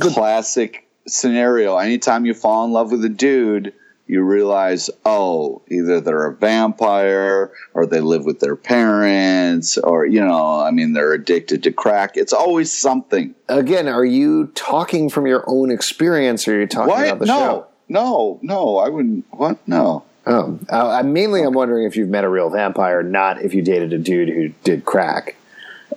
Classic 0.00 0.86
scenario. 1.06 1.76
Anytime 1.76 2.26
you 2.26 2.34
fall 2.34 2.64
in 2.64 2.72
love 2.72 2.90
with 2.90 3.04
a 3.04 3.08
dude, 3.08 3.72
you 4.10 4.22
realize, 4.22 4.90
oh, 5.06 5.62
either 5.68 6.00
they're 6.00 6.26
a 6.26 6.34
vampire 6.34 7.52
or 7.74 7.86
they 7.86 8.00
live 8.00 8.24
with 8.24 8.40
their 8.40 8.56
parents 8.56 9.78
or, 9.78 10.04
you 10.04 10.20
know, 10.20 10.60
I 10.60 10.70
mean, 10.70 10.92
they're 10.92 11.12
addicted 11.12 11.62
to 11.62 11.72
crack. 11.72 12.16
It's 12.16 12.32
always 12.32 12.72
something. 12.72 13.34
Again, 13.48 13.88
are 13.88 14.04
you 14.04 14.48
talking 14.54 15.08
from 15.10 15.26
your 15.26 15.44
own 15.46 15.70
experience 15.70 16.46
or 16.48 16.56
are 16.56 16.60
you 16.60 16.66
talking 16.66 16.88
What? 16.90 17.06
about 17.06 17.18
the 17.20 17.26
No, 17.26 17.38
show? 17.38 17.66
no, 17.88 18.40
no. 18.42 18.54
No, 18.54 18.76
I 18.78 18.88
wouldn't. 18.88 19.24
What? 19.30 19.58
No. 19.68 20.04
Oh, 20.26 20.58
uh, 20.70 20.88
I 20.90 21.02
mainly 21.02 21.42
I'm 21.42 21.54
wondering 21.54 21.86
if 21.86 21.96
you've 21.96 22.10
met 22.10 22.24
a 22.24 22.28
real 22.28 22.50
vampire, 22.50 23.02
not 23.02 23.40
if 23.42 23.54
you 23.54 23.62
dated 23.62 23.92
a 23.92 23.98
dude 23.98 24.28
who 24.28 24.48
did 24.64 24.84
crack. 24.84 25.34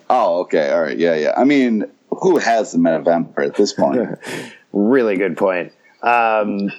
Oh, 0.09 0.41
okay. 0.41 0.71
All 0.71 0.81
right. 0.81 0.97
Yeah, 0.97 1.15
yeah. 1.15 1.33
I 1.35 1.43
mean, 1.43 1.83
who 2.09 2.37
has 2.37 2.75
met 2.75 2.93
a 2.93 3.03
vampire 3.03 3.45
at 3.45 3.55
this 3.55 3.73
point? 3.73 4.17
Really 4.75 5.17
good 5.17 5.37
point. 5.37 5.71
Um, 6.01 6.71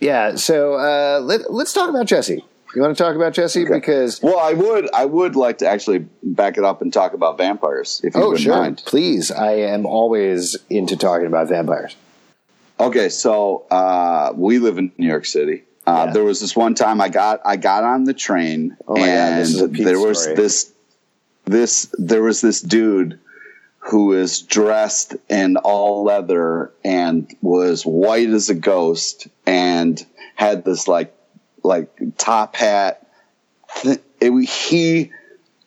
yeah, 0.00 0.34
so 0.36 0.74
uh, 0.74 1.20
let, 1.20 1.52
let's 1.52 1.72
talk 1.72 1.88
about 1.88 2.06
Jesse. 2.06 2.44
You 2.74 2.82
want 2.82 2.96
to 2.96 3.02
talk 3.02 3.16
about 3.16 3.32
Jesse 3.32 3.64
because 3.64 4.22
well, 4.22 4.38
I 4.38 4.52
would, 4.52 4.88
I 4.94 5.04
would 5.04 5.34
like 5.34 5.58
to 5.58 5.66
actually 5.68 6.06
back 6.22 6.56
it 6.56 6.62
up 6.64 6.82
and 6.82 6.92
talk 6.92 7.14
about 7.14 7.36
vampires, 7.36 8.00
if 8.04 8.14
you 8.14 8.20
oh 8.20 8.28
wouldn't 8.28 8.42
sure, 8.42 8.56
mind. 8.56 8.82
please. 8.86 9.30
I 9.32 9.52
am 9.52 9.86
always 9.86 10.56
into 10.68 10.96
talking 10.96 11.26
about 11.26 11.48
vampires. 11.48 11.96
Okay, 12.78 13.08
so 13.08 13.66
uh, 13.70 14.32
we 14.36 14.58
live 14.60 14.78
in 14.78 14.92
New 14.98 15.08
York 15.08 15.26
City. 15.26 15.64
Uh, 15.86 16.04
Yeah. 16.06 16.12
There 16.12 16.24
was 16.24 16.40
this 16.40 16.54
one 16.54 16.74
time 16.76 17.00
I 17.00 17.08
got 17.08 17.40
I 17.44 17.56
got 17.56 17.82
on 17.82 18.04
the 18.04 18.14
train 18.14 18.76
Oh 18.86 18.94
my 18.94 19.00
God, 19.00 19.06
and 19.08 19.54
a 19.80 19.84
there 19.84 19.98
was 19.98 20.22
story. 20.22 20.36
this 20.36 20.72
this 21.46 21.92
there 21.98 22.22
was 22.22 22.40
this 22.40 22.60
dude 22.60 23.18
who 23.80 24.06
was 24.06 24.42
dressed 24.42 25.16
in 25.28 25.56
all 25.56 26.04
leather 26.04 26.72
and 26.84 27.34
was 27.40 27.82
white 27.82 28.28
as 28.28 28.50
a 28.50 28.54
ghost 28.54 29.26
and 29.46 30.04
had 30.34 30.64
this 30.64 30.86
like 30.86 31.14
like 31.62 31.90
top 32.16 32.56
hat. 32.56 33.06
It, 33.84 34.02
he 34.48 35.10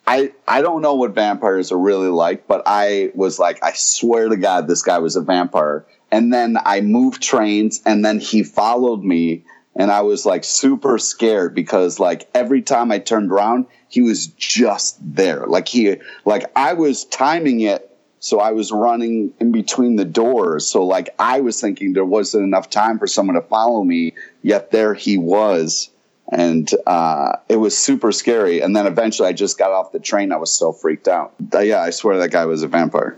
I 0.05 0.31
I 0.47 0.61
don't 0.61 0.81
know 0.81 0.95
what 0.95 1.15
vampires 1.15 1.71
are 1.71 1.77
really 1.77 2.09
like, 2.09 2.47
but 2.47 2.63
I 2.65 3.11
was 3.15 3.39
like, 3.39 3.63
I 3.63 3.73
swear 3.73 4.29
to 4.29 4.37
God, 4.37 4.67
this 4.67 4.81
guy 4.81 4.99
was 4.99 5.15
a 5.15 5.21
vampire. 5.21 5.85
And 6.11 6.31
then 6.31 6.57
I 6.63 6.81
moved 6.81 7.23
trains, 7.23 7.81
and 7.85 8.05
then 8.05 8.19
he 8.19 8.43
followed 8.43 9.03
me, 9.03 9.45
and 9.75 9.89
I 9.89 10.01
was 10.01 10.25
like 10.25 10.43
super 10.43 10.99
scared 10.99 11.55
because 11.55 11.99
like 11.99 12.29
every 12.35 12.61
time 12.61 12.91
I 12.91 12.99
turned 12.99 13.31
around, 13.31 13.65
he 13.87 14.01
was 14.01 14.27
just 14.27 14.97
there. 15.01 15.47
Like 15.47 15.67
he 15.67 15.95
like 16.25 16.51
I 16.55 16.73
was 16.73 17.05
timing 17.05 17.61
it. 17.61 17.89
So 18.23 18.39
I 18.39 18.51
was 18.51 18.71
running 18.71 19.33
in 19.41 19.51
between 19.51 19.97
the 19.97 20.05
doors. 20.05 20.65
So 20.65 20.85
like 20.85 21.09
I 21.19 21.41
was 21.41 21.59
thinking 21.59 21.91
there 21.91 22.05
wasn't 22.05 22.45
enough 22.45 22.69
time 22.69 22.97
for 22.97 23.05
someone 23.05 23.35
to 23.35 23.41
follow 23.41 23.83
me, 23.83 24.13
yet 24.41 24.71
there 24.71 24.93
he 24.93 25.17
was 25.17 25.89
and 26.31 26.69
uh, 26.87 27.33
it 27.49 27.57
was 27.57 27.77
super 27.77 28.13
scary. 28.13 28.61
And 28.61 28.73
then 28.73 28.87
eventually, 28.87 29.27
I 29.27 29.33
just 29.33 29.57
got 29.57 29.71
off 29.71 29.91
the 29.91 29.99
train. 29.99 30.31
I 30.31 30.37
was 30.37 30.51
so 30.51 30.71
freaked 30.71 31.07
out. 31.07 31.33
Uh, 31.53 31.59
yeah, 31.59 31.81
I 31.81 31.89
swear 31.89 32.17
that 32.19 32.31
guy 32.31 32.45
was 32.45 32.63
a 32.63 32.67
vampire. 32.67 33.17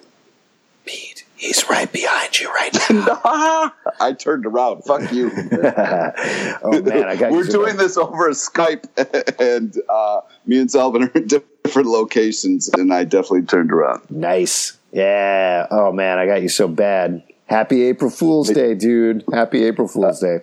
Pete, 0.85 1.23
he's 1.35 1.69
right 1.69 1.91
behind 1.91 2.39
you 2.39 2.51
right 2.51 2.73
now. 2.89 3.73
I 3.99 4.15
turned 4.17 4.45
around. 4.45 4.83
Fuck 4.83 5.11
you. 5.11 5.29
oh 5.53 6.81
man, 6.81 7.03
I 7.05 7.15
got 7.15 7.31
you. 7.31 7.37
We're 7.37 7.43
doing 7.43 7.77
this 7.77 7.95
over 7.95 8.29
Skype, 8.31 8.85
and 9.39 9.75
uh, 9.87 10.21
me 10.45 10.59
and 10.59 10.69
Zalben 10.69 11.07
are 11.07 11.17
in 11.17 11.27
different 11.27 11.87
locations, 11.87 12.69
and 12.69 12.93
I 12.93 13.03
definitely 13.03 13.43
turned 13.43 13.71
around. 13.71 14.09
Nice. 14.09 14.74
Yeah. 14.95 15.67
Oh 15.69 15.91
man, 15.91 16.17
I 16.17 16.25
got 16.25 16.41
you 16.41 16.47
so 16.47 16.69
bad. 16.69 17.21
Happy 17.47 17.83
April 17.83 18.09
Fool's 18.09 18.49
Day, 18.49 18.75
dude. 18.75 19.25
Happy 19.33 19.65
April 19.65 19.89
Fool's 19.89 20.21
Day. 20.21 20.39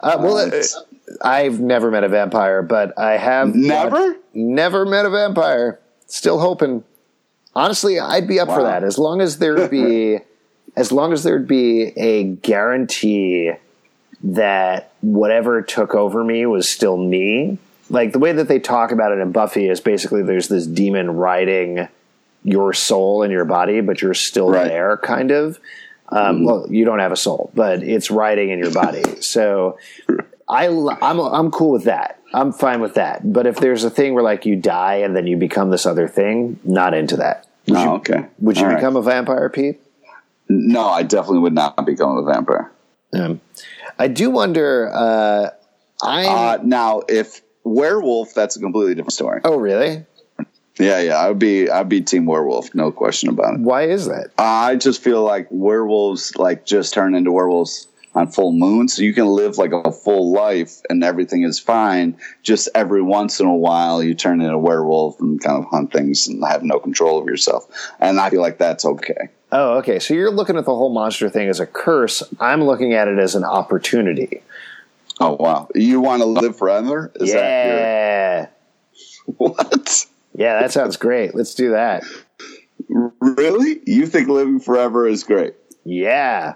Uh, 0.00 0.16
well, 0.18 0.38
uh, 0.38 0.62
I've 1.22 1.60
never 1.60 1.90
met 1.90 2.02
a 2.02 2.08
vampire, 2.08 2.62
but 2.62 2.98
I 2.98 3.18
have 3.18 3.54
Never? 3.54 4.16
never 4.32 4.86
met 4.86 5.04
a 5.04 5.10
vampire. 5.10 5.78
Still 6.06 6.40
hoping. 6.40 6.84
Honestly, 7.54 8.00
I'd 8.00 8.26
be 8.26 8.40
up 8.40 8.48
for 8.48 8.62
that 8.62 8.82
as 8.82 8.96
long 8.98 9.20
as 9.20 9.36
there'd 9.38 9.70
be, 9.70 10.18
as 10.76 10.90
long 10.90 11.12
as 11.12 11.22
there'd 11.22 11.46
be 11.46 11.92
a 11.98 12.24
guarantee 12.24 13.52
that 14.24 14.92
whatever 15.02 15.60
took 15.60 15.94
over 15.94 16.24
me 16.24 16.46
was 16.46 16.66
still 16.66 16.96
me. 16.96 17.58
Like 17.90 18.12
the 18.12 18.18
way 18.18 18.32
that 18.32 18.48
they 18.48 18.58
talk 18.58 18.90
about 18.90 19.12
it 19.12 19.18
in 19.18 19.32
Buffy 19.32 19.68
is 19.68 19.82
basically 19.82 20.22
there's 20.22 20.48
this 20.48 20.66
demon 20.66 21.10
riding 21.10 21.88
your 22.44 22.72
soul 22.72 23.22
and 23.22 23.32
your 23.32 23.44
body, 23.44 23.80
but 23.80 24.02
you're 24.02 24.14
still 24.14 24.48
Right. 24.50 24.68
there, 24.68 24.96
kind 24.96 25.30
of. 25.30 25.58
Um, 26.08 26.44
Well, 26.44 26.66
you 26.68 26.84
don't 26.84 26.98
have 26.98 27.12
a 27.12 27.16
soul, 27.16 27.50
but 27.54 27.82
it's 27.82 28.10
riding 28.10 28.50
in 28.50 28.58
your 28.58 28.70
body. 28.72 29.02
So 29.20 29.78
I, 30.48 30.66
I'm, 30.68 31.18
I'm 31.20 31.50
cool 31.50 31.70
with 31.70 31.84
that. 31.84 32.20
I'm 32.34 32.52
fine 32.52 32.80
with 32.80 32.94
that. 32.94 33.32
But 33.32 33.46
if 33.46 33.56
there's 33.56 33.84
a 33.84 33.90
thing 33.90 34.14
where 34.14 34.22
like 34.24 34.44
you 34.44 34.56
die 34.56 34.96
and 34.96 35.14
then 35.16 35.26
you 35.26 35.36
become 35.36 35.70
this 35.70 35.86
other 35.86 36.08
thing, 36.08 36.58
not 36.64 36.94
into 36.94 37.16
that. 37.18 37.46
Would 37.68 37.78
Oh, 37.78 37.82
you, 37.84 37.90
okay. 37.90 38.26
Would 38.40 38.56
you 38.58 38.64
All 38.64 38.68
right. 38.70 38.76
become 38.76 38.96
a 38.96 39.02
vampire, 39.02 39.48
Pete? 39.48 39.80
No, 40.48 40.86
I 40.88 41.02
definitely 41.02 41.38
would 41.40 41.54
not 41.54 41.84
become 41.86 42.16
a 42.18 42.22
vampire. 42.24 42.70
Um, 43.14 43.40
I 43.98 44.08
do 44.08 44.30
wonder. 44.30 44.90
Uh, 44.92 45.50
I 46.02 46.26
Uh, 46.26 46.58
now, 46.62 47.02
if 47.08 47.40
werewolf, 47.64 48.34
that's 48.34 48.56
a 48.56 48.60
completely 48.60 48.94
different 48.94 49.12
story. 49.12 49.40
oh 49.44 49.56
really? 49.56 50.04
Yeah, 50.78 51.00
yeah, 51.00 51.16
I 51.16 51.28
would 51.28 51.38
be, 51.38 51.68
I'd 51.68 51.88
be 51.88 52.00
team 52.00 52.24
werewolf, 52.24 52.74
no 52.74 52.90
question 52.90 53.28
about 53.28 53.54
it. 53.54 53.60
Why 53.60 53.82
is 53.82 54.08
that? 54.08 54.30
I 54.38 54.76
just 54.76 55.02
feel 55.02 55.22
like 55.22 55.46
werewolves 55.50 56.34
like 56.36 56.64
just 56.64 56.94
turn 56.94 57.14
into 57.14 57.30
werewolves 57.30 57.88
on 58.14 58.26
full 58.26 58.52
moon, 58.52 58.88
so 58.88 59.02
you 59.02 59.12
can 59.14 59.26
live 59.26 59.58
like 59.58 59.72
a 59.72 59.92
full 59.92 60.32
life 60.32 60.80
and 60.88 61.04
everything 61.04 61.42
is 61.42 61.58
fine. 61.58 62.16
Just 62.42 62.68
every 62.74 63.02
once 63.02 63.40
in 63.40 63.46
a 63.46 63.54
while, 63.54 64.02
you 64.02 64.14
turn 64.14 64.40
into 64.40 64.54
a 64.54 64.58
werewolf 64.58 65.20
and 65.20 65.40
kind 65.42 65.62
of 65.62 65.70
hunt 65.70 65.92
things 65.92 66.26
and 66.26 66.42
have 66.44 66.62
no 66.62 66.78
control 66.78 67.18
of 67.18 67.26
yourself. 67.26 67.66
And 68.00 68.18
I 68.18 68.30
feel 68.30 68.40
like 68.40 68.58
that's 68.58 68.84
okay. 68.84 69.28
Oh, 69.50 69.78
okay. 69.78 69.98
So 69.98 70.14
you're 70.14 70.30
looking 70.30 70.56
at 70.56 70.64
the 70.64 70.74
whole 70.74 70.92
monster 70.92 71.28
thing 71.28 71.48
as 71.48 71.60
a 71.60 71.66
curse. 71.66 72.22
I'm 72.40 72.64
looking 72.64 72.94
at 72.94 73.08
it 73.08 73.18
as 73.18 73.34
an 73.34 73.44
opportunity. 73.44 74.42
Oh 75.20 75.36
wow, 75.38 75.68
you 75.74 76.00
want 76.00 76.22
to 76.22 76.26
live 76.26 76.56
forever? 76.56 77.12
Is 77.16 77.28
yeah. 77.28 77.34
that 77.36 78.52
your, 79.26 79.34
what? 79.36 80.06
Yeah, 80.34 80.60
that 80.60 80.72
sounds 80.72 80.96
great. 80.96 81.34
Let's 81.34 81.54
do 81.54 81.70
that. 81.72 82.04
Really? 82.88 83.80
You 83.86 84.06
think 84.06 84.28
living 84.28 84.60
forever 84.60 85.06
is 85.06 85.24
great? 85.24 85.54
Yeah. 85.84 86.54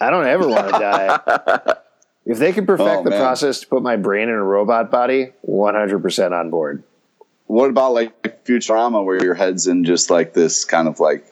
I 0.00 0.10
don't 0.10 0.26
ever 0.26 0.46
want 0.48 0.66
to 0.66 0.72
die. 0.78 1.74
If 2.28 2.40
they 2.40 2.52
can 2.52 2.66
perfect 2.66 2.88
Oh, 2.90 3.04
the 3.04 3.10
man. 3.10 3.20
process 3.20 3.60
to 3.60 3.68
put 3.68 3.84
my 3.84 3.94
brain 3.94 4.24
in 4.28 4.34
a 4.34 4.42
robot 4.42 4.90
body, 4.90 5.32
100% 5.48 6.32
on 6.32 6.50
board. 6.50 6.82
What 7.46 7.70
about 7.70 7.92
like 7.92 8.44
Futurama, 8.44 9.04
where 9.04 9.22
your 9.22 9.34
head's 9.34 9.68
in 9.68 9.84
just 9.84 10.10
like 10.10 10.32
this 10.34 10.64
kind 10.64 10.88
of 10.88 10.98
like 10.98 11.24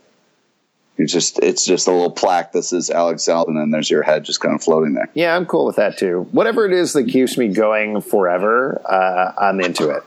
you 0.96 1.04
just 1.08 1.40
it's 1.40 1.64
just 1.66 1.88
a 1.88 1.90
little 1.90 2.12
plaque 2.12 2.52
that 2.52 2.62
says 2.62 2.90
Alex 2.90 3.24
Zalben, 3.24 3.60
and 3.60 3.74
there's 3.74 3.90
your 3.90 4.04
head 4.04 4.22
just 4.24 4.38
kind 4.38 4.54
of 4.54 4.62
floating 4.62 4.94
there. 4.94 5.10
Yeah, 5.14 5.34
I'm 5.34 5.46
cool 5.46 5.66
with 5.66 5.74
that 5.74 5.98
too. 5.98 6.28
Whatever 6.30 6.64
it 6.64 6.72
is 6.72 6.92
that 6.92 7.08
keeps 7.08 7.36
me 7.36 7.48
going 7.48 8.00
forever, 8.00 8.80
uh, 8.88 9.32
I'm 9.36 9.60
into 9.60 9.88
it. 9.90 10.04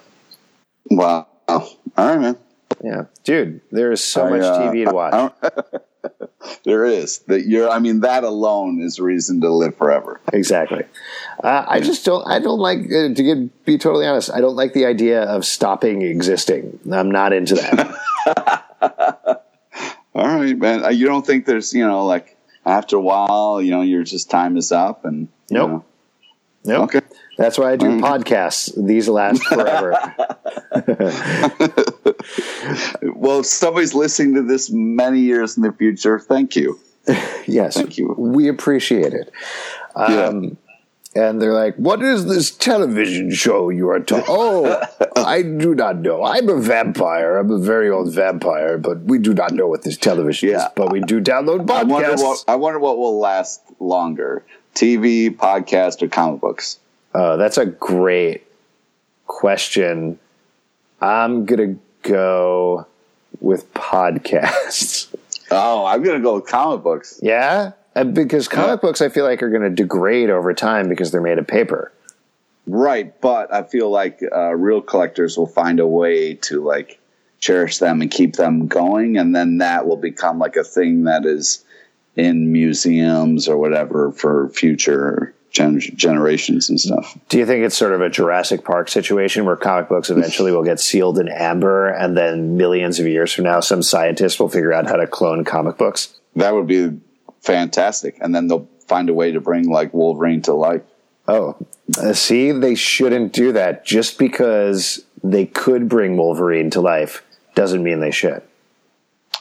Wow. 0.89 1.27
All 1.47 1.67
right, 1.97 2.19
man. 2.19 2.37
Yeah. 2.83 3.05
Dude, 3.23 3.61
there 3.71 3.91
is 3.91 4.03
so 4.03 4.25
I, 4.25 4.29
much 4.31 4.41
uh, 4.41 4.59
TV 4.71 4.85
to 4.87 4.93
watch. 4.93 5.33
There 6.63 6.85
is 6.85 7.19
that 7.27 7.45
you're. 7.45 7.67
I 7.69 7.79
mean, 7.79 8.01
that 8.01 8.23
alone 8.23 8.79
is 8.79 8.99
reason 8.99 9.41
to 9.41 9.49
live 9.49 9.75
forever. 9.75 10.21
Exactly. 10.31 10.83
Uh, 11.43 11.65
I 11.67 11.81
just 11.81 12.05
don't. 12.05 12.25
I 12.25 12.39
don't 12.39 12.59
like 12.59 12.79
uh, 12.85 13.13
to 13.13 13.23
get, 13.23 13.65
be 13.65 13.77
totally 13.77 14.05
honest. 14.05 14.31
I 14.31 14.39
don't 14.39 14.55
like 14.55 14.71
the 14.73 14.85
idea 14.85 15.23
of 15.23 15.43
stopping 15.45 16.03
existing. 16.03 16.79
I'm 16.89 17.11
not 17.11 17.33
into 17.33 17.55
that. 17.55 17.95
All 20.15 20.25
right, 20.25 20.57
man. 20.57 20.85
Uh, 20.85 20.89
You 20.89 21.05
don't 21.07 21.25
think 21.25 21.45
there's 21.45 21.73
you 21.73 21.85
know 21.85 22.05
like 22.05 22.37
after 22.65 22.95
a 22.95 23.01
while, 23.01 23.61
you 23.61 23.71
know, 23.71 23.81
your 23.81 24.03
just 24.03 24.29
time 24.29 24.55
is 24.55 24.71
up 24.71 25.03
and 25.03 25.27
you 25.49 25.57
Nope. 25.57 25.69
know. 25.69 25.85
Nope. 26.67 26.83
Okay. 26.95 27.01
That's 27.37 27.57
why 27.57 27.73
I 27.73 27.75
do 27.75 27.85
Mm. 27.87 28.01
podcasts. 28.01 28.71
These 28.83 29.09
last 29.09 29.43
forever. 29.45 29.93
Well, 33.15 33.39
if 33.39 33.45
somebody's 33.45 33.93
listening 33.93 34.35
to 34.35 34.41
this 34.41 34.69
many 34.71 35.19
years 35.19 35.57
in 35.57 35.63
the 35.63 35.71
future, 35.71 36.19
thank 36.19 36.55
you. 36.55 36.79
yes, 37.47 37.75
Thank 37.75 37.97
you. 37.97 38.13
we 38.17 38.47
appreciate 38.47 39.13
it. 39.13 39.31
Um, 39.95 40.57
And 41.15 41.41
they're 41.41 41.53
like, 41.53 41.75
"What 41.77 42.03
is 42.03 42.25
this 42.27 42.51
television 42.51 43.31
show 43.31 43.69
you 43.69 43.89
are 43.89 43.99
talking?" 43.99 44.25
oh, 44.27 44.83
I 45.15 45.41
do 45.41 45.73
not 45.73 45.97
know. 45.97 46.23
I'm 46.23 46.47
a 46.49 46.59
vampire. 46.59 47.37
I'm 47.37 47.49
a 47.49 47.57
very 47.57 47.89
old 47.89 48.13
vampire, 48.13 48.77
but 48.77 48.99
we 49.05 49.17
do 49.17 49.33
not 49.33 49.51
know 49.53 49.67
what 49.67 49.81
this 49.83 49.97
television 49.97 50.49
is. 50.49 50.61
But 50.75 50.91
we 50.91 50.99
do 50.99 51.19
download 51.19 51.69
I 51.71 51.83
wonder 51.83 52.09
podcasts. 52.09 52.21
what 52.23 52.43
I 52.47 52.55
wonder 52.55 52.77
what 52.79 52.97
will 52.99 53.17
last 53.19 53.61
longer: 53.79 54.43
TV, 54.77 55.35
podcast, 55.35 56.03
or 56.03 56.07
comic 56.07 56.39
books. 56.39 56.77
Oh, 57.15 57.35
that's 57.35 57.57
a 57.57 57.65
great 57.65 58.45
question. 59.25 60.19
I'm 61.01 61.45
gonna 61.45 61.75
go 62.03 62.85
with 63.41 63.73
podcasts. 63.73 65.13
Oh, 65.49 65.85
I'm 65.85 66.03
gonna 66.03 66.19
go 66.19 66.35
with 66.35 66.45
comic 66.45 66.83
books. 66.83 67.21
Yeah, 67.23 67.71
Uh, 67.95 68.03
because 68.03 68.49
comic 68.49 68.81
books, 68.81 68.99
I 69.01 69.07
feel 69.07 69.23
like, 69.23 69.41
are 69.41 69.49
going 69.49 69.61
to 69.61 69.69
degrade 69.69 70.29
over 70.29 70.53
time 70.53 70.89
because 70.89 71.09
they're 71.11 71.21
made 71.21 71.37
of 71.39 71.47
paper. 71.47 71.93
Right, 72.65 73.19
but 73.21 73.53
I 73.53 73.63
feel 73.63 73.89
like 73.89 74.19
uh, 74.29 74.53
real 74.55 74.81
collectors 74.81 75.37
will 75.37 75.47
find 75.47 75.79
a 75.79 75.87
way 75.87 76.33
to 76.33 76.61
like 76.61 76.99
cherish 77.39 77.77
them 77.77 78.01
and 78.01 78.11
keep 78.11 78.35
them 78.35 78.67
going, 78.67 79.17
and 79.17 79.33
then 79.33 79.59
that 79.59 79.87
will 79.87 79.95
become 79.95 80.37
like 80.37 80.57
a 80.57 80.65
thing 80.65 81.05
that 81.05 81.25
is 81.25 81.63
in 82.17 82.51
museums 82.51 83.47
or 83.47 83.57
whatever 83.57 84.11
for 84.11 84.49
future 84.49 85.33
gen- 85.51 85.79
generations 85.79 86.69
and 86.69 86.79
stuff. 86.79 87.17
Do 87.29 87.37
you 87.37 87.45
think 87.45 87.63
it's 87.63 87.77
sort 87.77 87.93
of 87.93 88.01
a 88.01 88.09
Jurassic 88.09 88.65
Park 88.65 88.89
situation 88.89 89.45
where 89.45 89.55
comic 89.55 89.87
books 89.87 90.09
eventually 90.09 90.51
will 90.51 90.63
get 90.63 90.79
sealed 90.79 91.19
in 91.19 91.29
amber, 91.29 91.87
and 91.89 92.17
then 92.17 92.57
millions 92.57 92.99
of 92.99 93.07
years 93.07 93.31
from 93.31 93.45
now, 93.45 93.59
some 93.59 93.83
scientist 93.83 94.39
will 94.39 94.49
figure 94.49 94.73
out 94.73 94.87
how 94.87 94.95
to 94.95 95.07
clone 95.07 95.45
comic 95.45 95.77
books? 95.77 96.19
That 96.35 96.53
would 96.53 96.67
be 96.67 96.99
fantastic, 97.41 98.17
and 98.19 98.35
then 98.35 98.47
they'll 98.47 98.67
find 98.87 99.09
a 99.09 99.13
way 99.13 99.31
to 99.31 99.41
bring 99.41 99.69
like 99.69 99.93
Wolverine 99.93 100.41
to 100.43 100.53
life. 100.53 100.81
Oh, 101.27 101.57
uh, 101.97 102.13
see, 102.13 102.51
they 102.51 102.75
shouldn't 102.75 103.33
do 103.33 103.51
that. 103.51 103.85
Just 103.85 104.17
because 104.17 105.03
they 105.23 105.45
could 105.45 105.89
bring 105.89 106.15
Wolverine 106.15 106.69
to 106.71 106.81
life 106.81 107.23
doesn't 107.55 107.83
mean 107.83 107.99
they 107.99 108.11
should. 108.11 108.41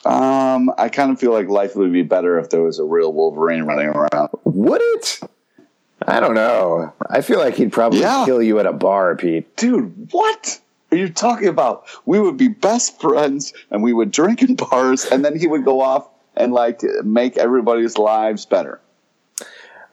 Um, 0.04 0.72
I 0.78 0.88
kind 0.88 1.10
of 1.10 1.18
feel 1.18 1.32
like 1.32 1.48
life 1.48 1.74
would 1.76 1.92
be 1.92 2.02
better 2.02 2.38
if 2.38 2.50
there 2.50 2.62
was 2.62 2.78
a 2.78 2.84
real 2.84 3.12
Wolverine 3.12 3.64
running 3.64 3.88
around. 3.88 4.30
Would 4.44 4.80
it? 4.82 5.20
I 6.06 6.20
don't 6.20 6.34
know. 6.34 6.92
I 7.10 7.20
feel 7.22 7.38
like 7.38 7.54
he'd 7.54 7.72
probably 7.72 8.00
Yeah. 8.00 8.24
kill 8.24 8.42
you 8.42 8.58
at 8.60 8.66
a 8.66 8.72
bar, 8.72 9.16
Pete. 9.16 9.56
Dude, 9.56 10.08
what 10.12 10.60
are 10.92 10.96
you 10.96 11.08
talking 11.08 11.48
about? 11.48 11.84
We 12.04 12.20
would 12.20 12.36
be 12.36 12.48
best 12.48 13.00
friends 13.00 13.52
and 13.70 13.82
we 13.82 13.92
would 13.92 14.10
drink 14.10 14.42
in 14.42 14.54
bars 14.56 15.04
and 15.06 15.24
then 15.24 15.38
he 15.38 15.46
would 15.46 15.64
go 15.64 15.80
off 15.80 16.08
and 16.36 16.52
like 16.52 16.82
make 17.02 17.36
everybody's 17.38 17.96
lives 17.98 18.44
better. 18.46 18.80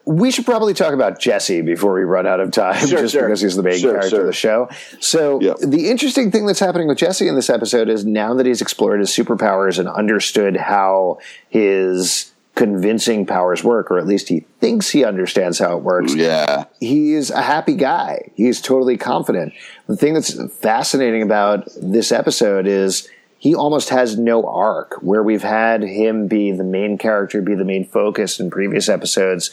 We 0.06 0.30
should 0.30 0.44
probably 0.44 0.74
talk 0.74 0.92
about 0.92 1.18
Jesse 1.18 1.62
before 1.62 1.94
we 1.94 2.02
run 2.02 2.26
out 2.26 2.38
of 2.40 2.50
time, 2.50 2.74
Sure, 2.86 3.00
just 3.00 3.14
sure. 3.14 3.22
because 3.22 3.40
he's 3.40 3.56
the 3.56 3.62
main 3.62 3.78
Sure, 3.78 3.92
character 3.92 4.20
of 4.20 4.26
the 4.26 4.32
show. 4.34 4.68
So, 5.00 5.38
the 5.62 5.88
interesting 5.90 6.30
thing 6.30 6.44
that's 6.44 6.60
happening 6.60 6.88
with 6.88 6.98
Jesse 6.98 7.26
in 7.26 7.34
this 7.36 7.48
episode 7.48 7.88
is 7.88 8.04
now 8.04 8.34
that 8.34 8.44
he's 8.44 8.60
explored 8.60 9.00
his 9.00 9.10
superpowers 9.10 9.78
and 9.78 9.88
understood 9.88 10.56
how 10.58 11.18
his 11.48 12.32
convincing 12.54 13.26
powers 13.26 13.64
work, 13.64 13.90
or 13.90 13.98
at 13.98 14.06
least 14.06 14.28
he 14.28 14.44
thinks 14.60 14.90
he 14.90 15.04
understands 15.04 15.58
how 15.58 15.76
it 15.76 15.82
works, 15.82 16.14
Yeah. 16.14 16.64
he's 16.80 17.30
a 17.30 17.42
happy 17.42 17.74
guy. 17.74 18.30
He's 18.34 18.60
totally 18.60 18.96
confident. 18.96 19.52
The 19.88 19.96
thing 19.96 20.14
that's 20.14 20.34
fascinating 20.56 21.22
about 21.22 21.66
this 21.80 22.12
episode 22.12 22.66
is 22.68 23.08
he 23.38 23.54
almost 23.54 23.88
has 23.88 24.16
no 24.16 24.46
arc 24.46 24.94
where 25.02 25.22
we've 25.22 25.42
had 25.42 25.82
him 25.82 26.28
be 26.28 26.52
the 26.52 26.62
main 26.64 26.96
character, 26.96 27.42
be 27.42 27.54
the 27.54 27.64
main 27.64 27.84
focus 27.86 28.38
in 28.38 28.50
previous 28.50 28.88
episodes. 28.88 29.50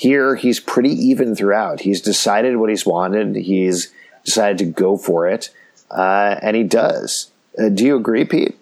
Here, 0.00 0.34
he's 0.34 0.60
pretty 0.60 0.92
even 1.08 1.36
throughout. 1.36 1.80
He's 1.80 2.00
decided 2.00 2.56
what 2.56 2.70
he's 2.70 2.86
wanted. 2.86 3.36
He's 3.36 3.92
decided 4.24 4.56
to 4.58 4.64
go 4.64 4.96
for 4.96 5.28
it, 5.28 5.50
uh, 5.90 6.36
and 6.40 6.56
he 6.56 6.62
does. 6.62 7.30
Uh, 7.58 7.68
do 7.68 7.84
you 7.84 7.96
agree, 7.96 8.24
Pete? 8.24 8.56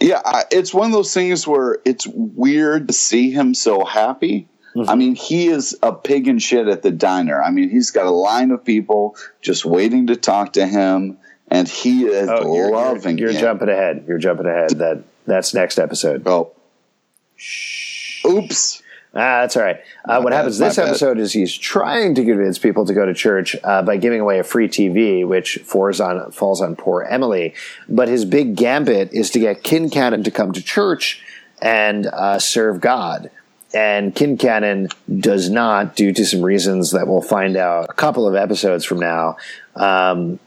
Yeah, 0.00 0.22
I- 0.24 0.44
it's 0.50 0.72
one 0.72 0.86
of 0.86 0.92
those 0.92 1.12
things 1.12 1.46
where 1.46 1.76
it's 1.84 2.06
weird 2.06 2.88
to 2.88 2.94
see 2.94 3.32
him 3.32 3.52
so 3.52 3.84
happy. 3.84 4.48
I 4.88 4.94
mean, 4.94 5.14
he 5.14 5.48
is 5.48 5.76
a 5.82 5.92
pig 5.92 6.26
in 6.26 6.38
shit 6.38 6.68
at 6.68 6.80
the 6.80 6.90
diner. 6.90 7.42
I 7.42 7.50
mean, 7.50 7.68
he's 7.68 7.90
got 7.90 8.06
a 8.06 8.10
line 8.10 8.50
of 8.50 8.64
people 8.64 9.14
just 9.42 9.66
waiting 9.66 10.06
to 10.06 10.16
talk 10.16 10.54
to 10.54 10.66
him, 10.66 11.18
and 11.48 11.68
he 11.68 12.06
is 12.06 12.30
Oh, 12.30 12.54
you're, 12.56 12.70
loving 12.72 13.18
you're, 13.18 13.30
you're 13.32 13.40
jumping 13.42 13.68
ahead. 13.68 14.06
You're 14.08 14.16
jumping 14.16 14.46
ahead. 14.46 14.70
That 14.78 15.02
that's 15.26 15.52
next 15.52 15.78
episode. 15.78 16.22
Oh, 16.24 16.52
oops. 18.24 18.81
Ah, 19.14 19.42
that's 19.42 19.56
all 19.58 19.62
right. 19.62 19.80
Uh, 20.06 20.20
what 20.20 20.30
bad, 20.30 20.36
happens 20.36 20.58
this 20.58 20.76
bad. 20.76 20.88
episode 20.88 21.18
is 21.18 21.34
he's 21.34 21.54
trying 21.54 22.14
to 22.14 22.24
convince 22.24 22.58
people 22.58 22.86
to 22.86 22.94
go 22.94 23.04
to 23.04 23.12
church 23.12 23.54
uh, 23.62 23.82
by 23.82 23.98
giving 23.98 24.20
away 24.20 24.38
a 24.38 24.44
free 24.44 24.68
TV, 24.68 25.26
which 25.26 25.58
falls 25.64 26.00
on 26.00 26.30
falls 26.32 26.62
on 26.62 26.76
poor 26.76 27.02
Emily. 27.02 27.54
But 27.90 28.08
his 28.08 28.24
big 28.24 28.56
gambit 28.56 29.12
is 29.12 29.30
to 29.30 29.38
get 29.38 29.64
Quincannon 29.64 30.24
to 30.24 30.30
come 30.30 30.52
to 30.52 30.62
church 30.62 31.22
and 31.60 32.06
uh, 32.06 32.38
serve 32.38 32.80
God. 32.80 33.30
And 33.74 34.14
Quincannon 34.14 34.92
does 35.20 35.50
not, 35.50 35.94
due 35.94 36.12
to 36.12 36.26
some 36.26 36.42
reasons 36.42 36.90
that 36.90 37.06
we'll 37.06 37.22
find 37.22 37.56
out 37.56 37.90
a 37.90 37.94
couple 37.94 38.26
of 38.26 38.34
episodes 38.34 38.84
from 38.84 39.00
now. 39.00 39.36
Um, 39.76 40.38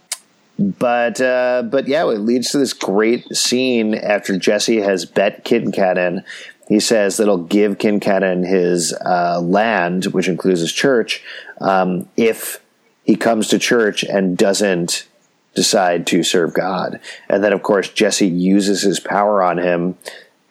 but 0.57 1.19
uh, 1.19 1.63
but 1.63 1.87
yeah, 1.87 2.03
it 2.03 2.19
leads 2.19 2.51
to 2.51 2.57
this 2.57 2.73
great 2.73 3.35
scene 3.35 3.93
after 3.93 4.37
Jesse 4.37 4.77
has 4.77 5.05
bet 5.05 5.43
Quincannon. 5.43 6.23
He 6.67 6.79
says 6.79 7.17
that 7.17 7.25
he'll 7.25 7.37
give 7.37 7.77
Quincannon 7.77 8.47
his 8.47 8.93
uh, 8.93 9.39
land, 9.41 10.05
which 10.05 10.27
includes 10.27 10.61
his 10.61 10.73
church, 10.73 11.23
um, 11.61 12.09
if 12.17 12.59
he 13.03 13.15
comes 13.15 13.49
to 13.49 13.59
church 13.59 14.03
and 14.03 14.37
doesn't 14.37 15.07
decide 15.53 16.07
to 16.07 16.23
serve 16.23 16.53
God. 16.53 16.99
And 17.29 17.43
then, 17.43 17.53
of 17.53 17.61
course, 17.63 17.89
Jesse 17.89 18.27
uses 18.27 18.81
his 18.81 18.99
power 18.99 19.43
on 19.43 19.57
him, 19.57 19.95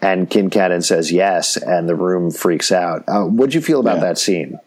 and 0.00 0.30
Quincannon 0.30 0.84
says 0.84 1.10
yes, 1.10 1.56
and 1.56 1.88
the 1.88 1.94
room 1.96 2.30
freaks 2.30 2.70
out. 2.70 3.04
Uh, 3.08 3.24
what'd 3.24 3.54
you 3.54 3.60
feel 3.60 3.80
about 3.80 3.96
Yeah. 3.96 4.04
that 4.04 4.18
scene? 4.18 4.58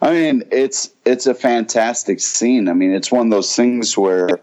I 0.00 0.10
mean, 0.12 0.42
it's 0.50 0.90
it's 1.04 1.26
a 1.26 1.34
fantastic 1.34 2.20
scene. 2.20 2.68
I 2.68 2.72
mean, 2.72 2.92
it's 2.92 3.12
one 3.12 3.28
of 3.28 3.30
those 3.30 3.54
things 3.54 3.96
where 3.96 4.40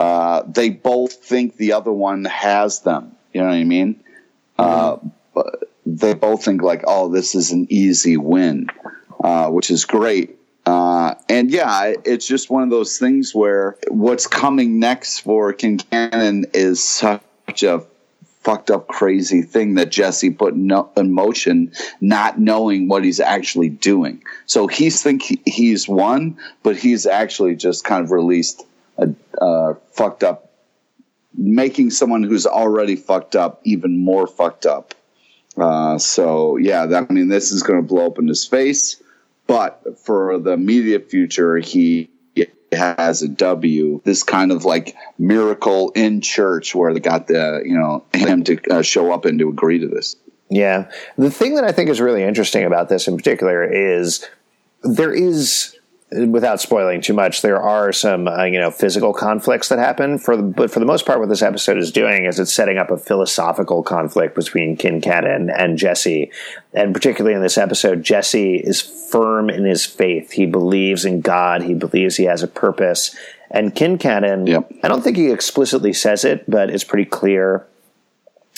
uh, 0.00 0.42
they 0.46 0.70
both 0.70 1.12
think 1.12 1.56
the 1.56 1.74
other 1.74 1.92
one 1.92 2.24
has 2.24 2.80
them. 2.80 3.12
You 3.34 3.42
know 3.42 3.48
what 3.48 3.56
I 3.56 3.64
mean? 3.64 4.02
Uh, 4.58 4.96
but 4.96 5.02
they 5.86 6.14
both 6.14 6.44
think 6.44 6.62
like, 6.62 6.82
"Oh, 6.86 7.08
this 7.08 7.34
is 7.34 7.52
an 7.52 7.66
easy 7.70 8.16
win," 8.16 8.68
uh, 9.22 9.48
which 9.50 9.70
is 9.70 9.84
great. 9.84 10.38
Uh, 10.66 11.14
and 11.30 11.50
yeah, 11.50 11.94
it's 12.04 12.26
just 12.26 12.50
one 12.50 12.62
of 12.62 12.70
those 12.70 12.98
things 12.98 13.34
where 13.34 13.76
what's 13.88 14.26
coming 14.26 14.78
next 14.78 15.20
for 15.20 15.54
Quincannon 15.54 16.44
is 16.54 16.84
such 16.84 17.62
a 17.62 17.82
fucked 18.42 18.70
up, 18.70 18.86
crazy 18.88 19.42
thing 19.42 19.74
that 19.74 19.90
Jesse 19.90 20.30
put 20.30 20.56
no, 20.56 20.90
in 20.96 21.12
motion, 21.12 21.72
not 22.00 22.38
knowing 22.38 22.88
what 22.88 23.04
he's 23.04 23.20
actually 23.20 23.68
doing. 23.68 24.22
So 24.46 24.66
he's 24.66 25.02
think 25.02 25.22
he, 25.22 25.40
he's 25.46 25.88
won, 25.88 26.38
but 26.62 26.76
he's 26.76 27.06
actually 27.06 27.56
just 27.56 27.84
kind 27.84 28.04
of 28.04 28.10
released 28.10 28.64
a 29.40 29.74
fucked 29.92 30.24
up, 30.24 30.52
making 31.36 31.90
someone 31.90 32.22
who's 32.22 32.46
already 32.46 32.96
fucked 32.96 33.36
up 33.36 33.60
even 33.64 33.98
more 33.98 34.26
fucked 34.26 34.66
up. 34.66 34.94
Uh, 35.58 35.98
so 35.98 36.56
yeah, 36.56 36.86
that, 36.86 37.06
I 37.10 37.12
mean, 37.12 37.28
this 37.28 37.50
is 37.50 37.62
going 37.62 37.80
to 37.80 37.86
blow 37.86 38.06
up 38.06 38.18
in 38.18 38.28
his 38.28 38.46
face. 38.46 39.02
But 39.46 39.98
for 39.98 40.38
the 40.38 40.52
immediate 40.52 41.10
future, 41.10 41.56
he 41.56 42.10
has 42.72 43.22
a 43.22 43.28
W. 43.28 44.00
This 44.04 44.22
kind 44.22 44.52
of 44.52 44.64
like 44.64 44.94
miracle 45.18 45.90
in 45.90 46.20
church 46.20 46.74
where 46.74 46.92
they 46.92 47.00
got 47.00 47.26
the 47.26 47.62
you 47.64 47.76
know 47.76 48.04
him 48.12 48.44
to 48.44 48.58
uh, 48.70 48.82
show 48.82 49.12
up 49.12 49.24
and 49.24 49.38
to 49.38 49.48
agree 49.48 49.78
to 49.78 49.88
this. 49.88 50.16
Yeah. 50.50 50.90
The 51.16 51.30
thing 51.30 51.54
that 51.56 51.64
I 51.64 51.72
think 51.72 51.90
is 51.90 52.00
really 52.00 52.22
interesting 52.22 52.64
about 52.64 52.88
this 52.88 53.08
in 53.08 53.16
particular 53.16 53.64
is 53.64 54.26
there 54.82 55.12
is 55.12 55.77
without 56.10 56.58
spoiling 56.58 57.02
too 57.02 57.12
much 57.12 57.42
there 57.42 57.60
are 57.60 57.92
some 57.92 58.26
uh, 58.26 58.44
you 58.44 58.58
know 58.58 58.70
physical 58.70 59.12
conflicts 59.12 59.68
that 59.68 59.78
happen 59.78 60.18
for 60.18 60.38
the, 60.38 60.42
but 60.42 60.70
for 60.70 60.80
the 60.80 60.86
most 60.86 61.04
part 61.04 61.20
what 61.20 61.28
this 61.28 61.42
episode 61.42 61.76
is 61.76 61.92
doing 61.92 62.24
is 62.24 62.38
it's 62.38 62.52
setting 62.52 62.78
up 62.78 62.90
a 62.90 62.96
philosophical 62.96 63.82
conflict 63.82 64.34
between 64.34 64.76
Quincannon 64.76 65.52
and 65.54 65.76
Jesse. 65.76 66.30
And 66.72 66.94
particularly 66.94 67.34
in 67.34 67.42
this 67.42 67.58
episode 67.58 68.02
Jesse 68.02 68.56
is 68.56 68.80
firm 68.80 69.50
in 69.50 69.64
his 69.64 69.84
faith. 69.84 70.32
He 70.32 70.46
believes 70.46 71.04
in 71.04 71.20
God. 71.20 71.62
He 71.62 71.74
believes 71.74 72.16
he 72.16 72.24
has 72.24 72.42
a 72.42 72.48
purpose. 72.48 73.14
And 73.50 73.74
Quincannon 73.74 74.48
Yep. 74.48 74.72
I 74.82 74.88
don't 74.88 75.02
think 75.02 75.18
he 75.18 75.30
explicitly 75.30 75.92
says 75.92 76.24
it 76.24 76.48
but 76.48 76.70
it's 76.70 76.84
pretty 76.84 77.08
clear 77.08 77.66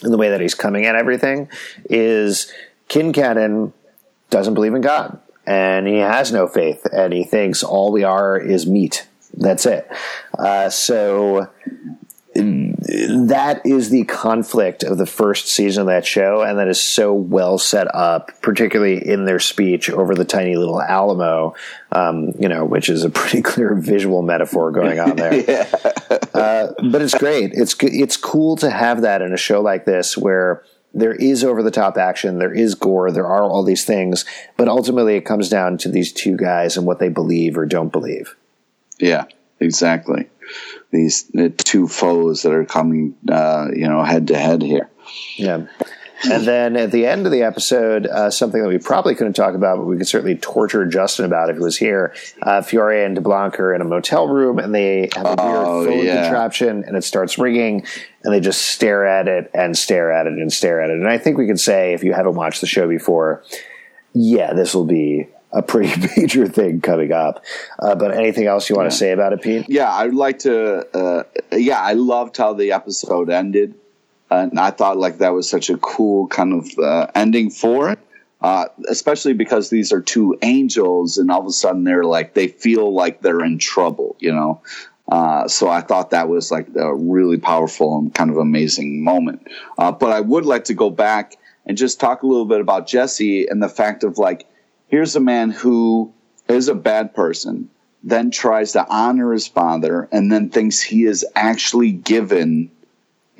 in 0.04 0.12
the 0.12 0.18
way 0.18 0.30
that 0.30 0.40
he's 0.40 0.54
coming 0.54 0.86
at 0.86 0.94
everything 0.94 1.48
is 1.86 2.52
Quincannon 2.88 3.72
doesn't 4.30 4.54
believe 4.54 4.74
in 4.74 4.82
God 4.82 5.18
and 5.50 5.88
he 5.88 5.96
has 5.96 6.30
no 6.30 6.46
faith 6.46 6.86
and 6.92 7.12
he 7.12 7.24
thinks 7.24 7.64
all 7.64 7.90
we 7.90 8.04
are 8.04 8.38
is 8.38 8.68
meat. 8.68 9.08
That's 9.34 9.66
it. 9.66 9.90
Uh, 10.38 10.70
so 10.70 11.50
that 12.34 13.60
is 13.64 13.90
the 13.90 14.04
conflict 14.04 14.84
of 14.84 14.96
the 14.96 15.06
first 15.06 15.48
season 15.48 15.82
of 15.82 15.86
that 15.88 16.06
show, 16.06 16.42
and 16.42 16.58
that 16.58 16.68
is 16.68 16.80
so 16.80 17.12
well 17.12 17.58
set 17.58 17.92
up, 17.92 18.30
particularly 18.40 19.04
in 19.04 19.24
their 19.24 19.40
speech 19.40 19.90
over 19.90 20.14
the 20.14 20.24
tiny 20.24 20.54
little 20.54 20.80
Alamo, 20.80 21.56
um, 21.90 22.32
you 22.38 22.48
know, 22.48 22.64
which 22.64 22.88
is 22.88 23.02
a 23.02 23.10
pretty 23.10 23.42
clear 23.50 23.74
visual 23.74 24.22
metaphor 24.22 24.70
going 24.70 25.00
on 25.00 25.16
there. 25.16 25.66
Uh, 26.32 26.72
but 26.90 27.02
it's 27.02 27.14
great. 27.14 27.50
It's 27.52 27.74
it's 27.82 28.16
cool 28.16 28.56
to 28.56 28.70
have 28.70 29.02
that 29.02 29.20
in 29.20 29.32
a 29.32 29.36
show 29.36 29.60
like 29.60 29.84
this 29.84 30.16
where 30.16 30.62
there 30.92 31.14
is 31.14 31.44
over 31.44 31.62
the 31.62 31.70
top 31.70 31.96
action, 31.96 32.38
there 32.38 32.52
is 32.52 32.74
gore, 32.74 33.10
there 33.10 33.26
are 33.26 33.44
all 33.44 33.62
these 33.62 33.84
things, 33.84 34.24
but 34.56 34.68
ultimately 34.68 35.16
it 35.16 35.24
comes 35.24 35.48
down 35.48 35.78
to 35.78 35.88
these 35.88 36.12
two 36.12 36.36
guys 36.36 36.76
and 36.76 36.86
what 36.86 36.98
they 36.98 37.08
believe 37.08 37.56
or 37.56 37.66
don't 37.66 37.92
believe. 37.92 38.36
Yeah, 38.98 39.24
exactly. 39.58 40.28
These 40.90 41.28
the 41.28 41.50
two 41.50 41.86
foes 41.86 42.42
that 42.42 42.52
are 42.52 42.64
coming, 42.64 43.16
uh, 43.30 43.68
you 43.72 43.88
know, 43.88 44.02
head 44.02 44.28
to 44.28 44.38
head 44.38 44.62
here. 44.62 44.90
Yeah. 45.36 45.66
And 46.24 46.44
then 46.44 46.76
at 46.76 46.90
the 46.90 47.06
end 47.06 47.26
of 47.26 47.32
the 47.32 47.42
episode, 47.42 48.06
uh, 48.06 48.30
something 48.30 48.60
that 48.62 48.68
we 48.68 48.78
probably 48.78 49.14
couldn't 49.14 49.34
talk 49.34 49.54
about, 49.54 49.78
but 49.78 49.84
we 49.86 49.96
could 49.96 50.08
certainly 50.08 50.36
torture 50.36 50.84
Justin 50.86 51.24
about 51.24 51.50
if 51.50 51.56
he 51.56 51.62
was 51.62 51.76
here. 51.76 52.14
Uh, 52.42 52.62
Fiore 52.62 53.04
and 53.04 53.16
DeBlanc 53.16 53.58
are 53.60 53.74
in 53.74 53.80
a 53.80 53.84
motel 53.84 54.28
room, 54.28 54.58
and 54.58 54.74
they 54.74 55.08
have 55.14 55.26
a 55.26 55.36
Oh, 55.38 55.80
weird 55.82 55.88
phone 55.94 56.04
yeah. 56.06 56.22
contraption, 56.24 56.84
and 56.84 56.96
it 56.96 57.04
starts 57.04 57.38
ringing, 57.38 57.84
and 58.24 58.34
they 58.34 58.40
just 58.40 58.60
stare 58.62 59.06
at 59.06 59.28
it 59.28 59.50
and 59.54 59.76
stare 59.78 60.12
at 60.12 60.26
it 60.26 60.32
and 60.34 60.52
stare 60.52 60.80
at 60.80 60.90
it. 60.90 60.94
And 60.98 61.08
I 61.08 61.18
think 61.18 61.38
we 61.38 61.46
could 61.46 61.60
say, 61.60 61.94
if 61.94 62.02
you 62.04 62.12
haven't 62.12 62.34
watched 62.34 62.60
the 62.60 62.66
show 62.66 62.88
before, 62.88 63.42
yeah, 64.12 64.52
this 64.52 64.74
will 64.74 64.84
be 64.86 65.28
a 65.52 65.62
pretty 65.62 65.92
major 66.16 66.46
thing 66.46 66.80
coming 66.80 67.12
up. 67.12 67.44
Uh, 67.78 67.94
but 67.94 68.12
anything 68.12 68.46
else 68.46 68.68
you 68.70 68.76
want 68.76 68.90
to 68.90 68.96
say 68.96 69.12
about 69.12 69.32
it, 69.32 69.42
Pete? 69.42 69.66
Yeah, 69.68 69.90
I'd 69.92 70.14
like 70.14 70.40
to. 70.40 70.86
Uh, 70.96 71.22
yeah, 71.52 71.80
I 71.80 71.94
loved 71.94 72.36
how 72.36 72.52
the 72.54 72.72
episode 72.72 73.30
ended, 73.30 73.74
and 74.30 74.58
I 74.58 74.70
thought 74.70 74.96
like 74.98 75.18
that 75.18 75.34
was 75.34 75.48
such 75.48 75.70
a 75.70 75.76
cool 75.78 76.26
kind 76.28 76.52
of 76.52 76.78
uh, 76.78 77.06
ending 77.14 77.50
for 77.50 77.90
it. 77.90 77.98
Uh, 78.42 78.64
especially 78.88 79.34
because 79.34 79.68
these 79.68 79.92
are 79.92 80.00
two 80.00 80.38
angels, 80.40 81.18
and 81.18 81.30
all 81.30 81.40
of 81.40 81.46
a 81.46 81.52
sudden 81.52 81.84
they're 81.84 82.04
like 82.04 82.32
they 82.32 82.48
feel 82.48 82.94
like 82.94 83.20
they're 83.20 83.44
in 83.44 83.58
trouble, 83.58 84.16
you 84.18 84.32
know. 84.32 84.62
Uh, 85.10 85.46
so 85.48 85.68
I 85.68 85.80
thought 85.80 86.10
that 86.10 86.28
was 86.28 86.50
like 86.50 86.68
a 86.76 86.94
really 86.94 87.36
powerful 87.36 87.98
and 87.98 88.14
kind 88.14 88.30
of 88.30 88.36
amazing 88.36 89.02
moment. 89.02 89.46
Uh, 89.76 89.92
but 89.92 90.12
I 90.12 90.20
would 90.20 90.46
like 90.46 90.64
to 90.64 90.74
go 90.74 90.88
back 90.88 91.36
and 91.66 91.76
just 91.76 92.00
talk 92.00 92.22
a 92.22 92.26
little 92.26 92.46
bit 92.46 92.60
about 92.60 92.86
Jesse 92.86 93.46
and 93.46 93.62
the 93.62 93.68
fact 93.68 94.04
of 94.04 94.18
like, 94.18 94.46
here's 94.88 95.16
a 95.16 95.20
man 95.20 95.50
who 95.50 96.12
is 96.48 96.68
a 96.68 96.74
bad 96.74 97.12
person, 97.14 97.68
then 98.02 98.30
tries 98.30 98.72
to 98.72 98.86
honor 98.88 99.32
his 99.32 99.46
father, 99.46 100.08
and 100.12 100.32
then 100.32 100.48
thinks 100.48 100.80
he 100.80 101.04
is 101.04 101.26
actually 101.34 101.92
given, 101.92 102.70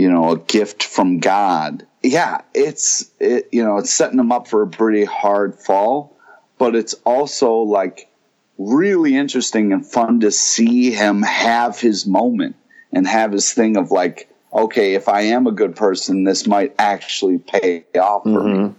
you 0.00 0.10
know, 0.10 0.30
a 0.30 0.38
gift 0.38 0.82
from 0.82 1.18
God. 1.18 1.86
Yeah, 2.02 2.40
it's 2.54 3.10
it, 3.20 3.50
you 3.52 3.62
know, 3.62 3.76
it's 3.76 3.92
setting 3.92 4.18
him 4.18 4.32
up 4.32 4.48
for 4.48 4.62
a 4.62 4.66
pretty 4.66 5.04
hard 5.04 5.54
fall, 5.54 6.16
but 6.56 6.74
it's 6.74 6.94
also 7.04 7.56
like 7.56 8.08
really 8.56 9.14
interesting 9.14 9.74
and 9.74 9.84
fun 9.84 10.20
to 10.20 10.30
see 10.30 10.90
him 10.90 11.20
have 11.20 11.78
his 11.78 12.06
moment 12.06 12.56
and 12.90 13.06
have 13.06 13.30
his 13.30 13.52
thing 13.52 13.76
of 13.76 13.90
like, 13.90 14.30
okay, 14.54 14.94
if 14.94 15.06
I 15.06 15.20
am 15.36 15.46
a 15.46 15.52
good 15.52 15.76
person, 15.76 16.24
this 16.24 16.46
might 16.46 16.74
actually 16.78 17.36
pay 17.36 17.84
off 17.94 18.22
for 18.22 18.42
me. 18.42 18.74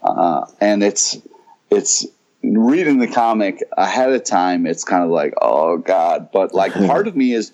Uh, 0.00 0.46
and 0.60 0.84
it's 0.84 1.18
it's 1.68 2.06
reading 2.44 3.00
the 3.00 3.08
comic 3.08 3.60
ahead 3.76 4.12
of 4.12 4.22
time. 4.22 4.68
It's 4.68 4.84
kind 4.84 5.02
of 5.02 5.10
like, 5.10 5.34
oh 5.42 5.78
god, 5.78 6.28
but 6.32 6.54
like 6.54 6.74
part 6.74 7.08
of 7.08 7.16
me 7.16 7.32
is 7.32 7.50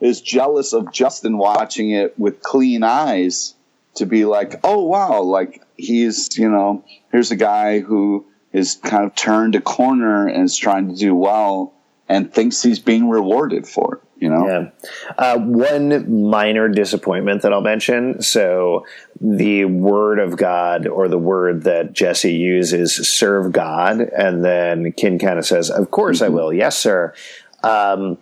is 0.00 0.20
jealous 0.20 0.72
of 0.72 0.92
Justin 0.92 1.38
watching 1.38 1.90
it 1.90 2.18
with 2.18 2.42
clean 2.42 2.82
eyes 2.82 3.54
to 3.94 4.06
be 4.06 4.24
like, 4.24 4.60
oh 4.64 4.82
wow, 4.84 5.22
like 5.22 5.62
he's 5.76 6.36
you 6.38 6.48
know 6.48 6.84
here's 7.10 7.30
a 7.30 7.36
guy 7.36 7.80
who 7.80 8.26
is 8.52 8.76
kind 8.82 9.04
of 9.04 9.14
turned 9.14 9.54
a 9.54 9.60
corner 9.60 10.26
and 10.26 10.44
is 10.44 10.56
trying 10.56 10.88
to 10.88 10.94
do 10.94 11.14
well 11.14 11.74
and 12.08 12.32
thinks 12.32 12.62
he's 12.62 12.78
being 12.78 13.08
rewarded 13.08 13.66
for 13.66 13.96
it. 13.96 14.00
You 14.20 14.30
know, 14.30 14.46
Yeah. 14.46 14.70
Uh, 15.16 15.38
one 15.38 16.28
minor 16.28 16.68
disappointment 16.68 17.42
that 17.42 17.52
I'll 17.52 17.60
mention. 17.60 18.20
So 18.20 18.84
the 19.20 19.66
word 19.66 20.18
of 20.18 20.36
God 20.36 20.88
or 20.88 21.06
the 21.06 21.18
word 21.18 21.62
that 21.64 21.92
Jesse 21.92 22.34
uses, 22.34 22.94
serve 22.96 23.52
God. 23.52 24.00
And 24.00 24.44
then 24.44 24.90
Kin 24.92 25.20
kind 25.20 25.38
of 25.38 25.46
says, 25.46 25.70
of 25.70 25.92
course 25.92 26.20
I 26.20 26.28
will. 26.28 26.52
Yes, 26.52 26.76
sir. 26.76 27.14
Um, 27.62 28.18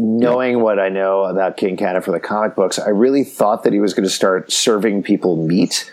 knowing 0.00 0.60
what 0.60 0.78
I 0.78 0.88
know 0.88 1.24
about 1.24 1.56
Quincannon 1.56 2.02
for 2.02 2.10
the 2.12 2.20
comic 2.20 2.54
books, 2.56 2.78
I 2.78 2.88
really 2.90 3.24
thought 3.24 3.64
that 3.64 3.72
he 3.72 3.80
was 3.80 3.94
going 3.94 4.04
to 4.04 4.10
start 4.14 4.50
serving 4.52 5.02
people 5.02 5.36
meat 5.36 5.90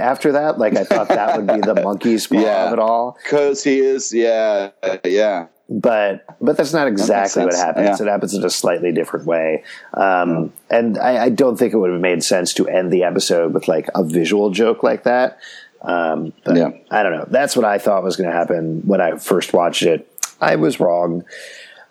after 0.00 0.32
that. 0.32 0.58
Like 0.58 0.76
I 0.76 0.84
thought 0.84 1.08
that 1.08 1.36
would 1.36 1.46
be 1.46 1.60
the 1.60 1.74
monkey's 1.82 2.26
paw 2.26 2.38
Yeah. 2.40 2.66
of 2.66 2.72
it 2.74 2.78
all. 2.78 3.18
because 3.22 3.62
he 3.64 3.78
is, 3.80 4.12
yeah, 4.12 4.70
yeah. 5.04 5.46
but 5.68 6.24
but 6.40 6.56
that's 6.56 6.72
not 6.72 6.86
exactly 6.88 7.44
what 7.44 7.54
happens. 7.54 7.98
Yeah. 8.00 8.06
It 8.06 8.10
happens 8.10 8.34
in 8.34 8.44
a 8.44 8.50
slightly 8.50 8.92
different 8.92 9.26
way, 9.26 9.64
um, 9.94 10.52
and 10.70 10.98
I, 10.98 11.24
I 11.24 11.28
don't 11.28 11.56
think 11.56 11.72
it 11.74 11.78
would 11.78 11.90
have 11.90 12.00
made 12.00 12.22
sense 12.22 12.54
to 12.54 12.68
end 12.68 12.92
the 12.92 13.02
episode 13.04 13.52
with 13.54 13.66
like 13.68 13.88
a 13.94 14.04
visual 14.04 14.50
joke 14.50 14.82
like 14.82 15.04
that. 15.04 15.38
Um, 15.82 16.32
but 16.44 16.56
Yeah. 16.56 16.70
I 16.90 17.02
don't 17.02 17.12
know. 17.12 17.26
That's 17.28 17.54
what 17.56 17.64
I 17.64 17.78
thought 17.78 18.02
was 18.02 18.16
going 18.16 18.28
to 18.30 18.34
happen 18.36 18.82
when 18.86 19.00
I 19.00 19.16
first 19.18 19.52
watched 19.52 19.82
it. 19.82 20.08
I 20.40 20.56
was 20.56 20.80
wrong. 20.80 21.24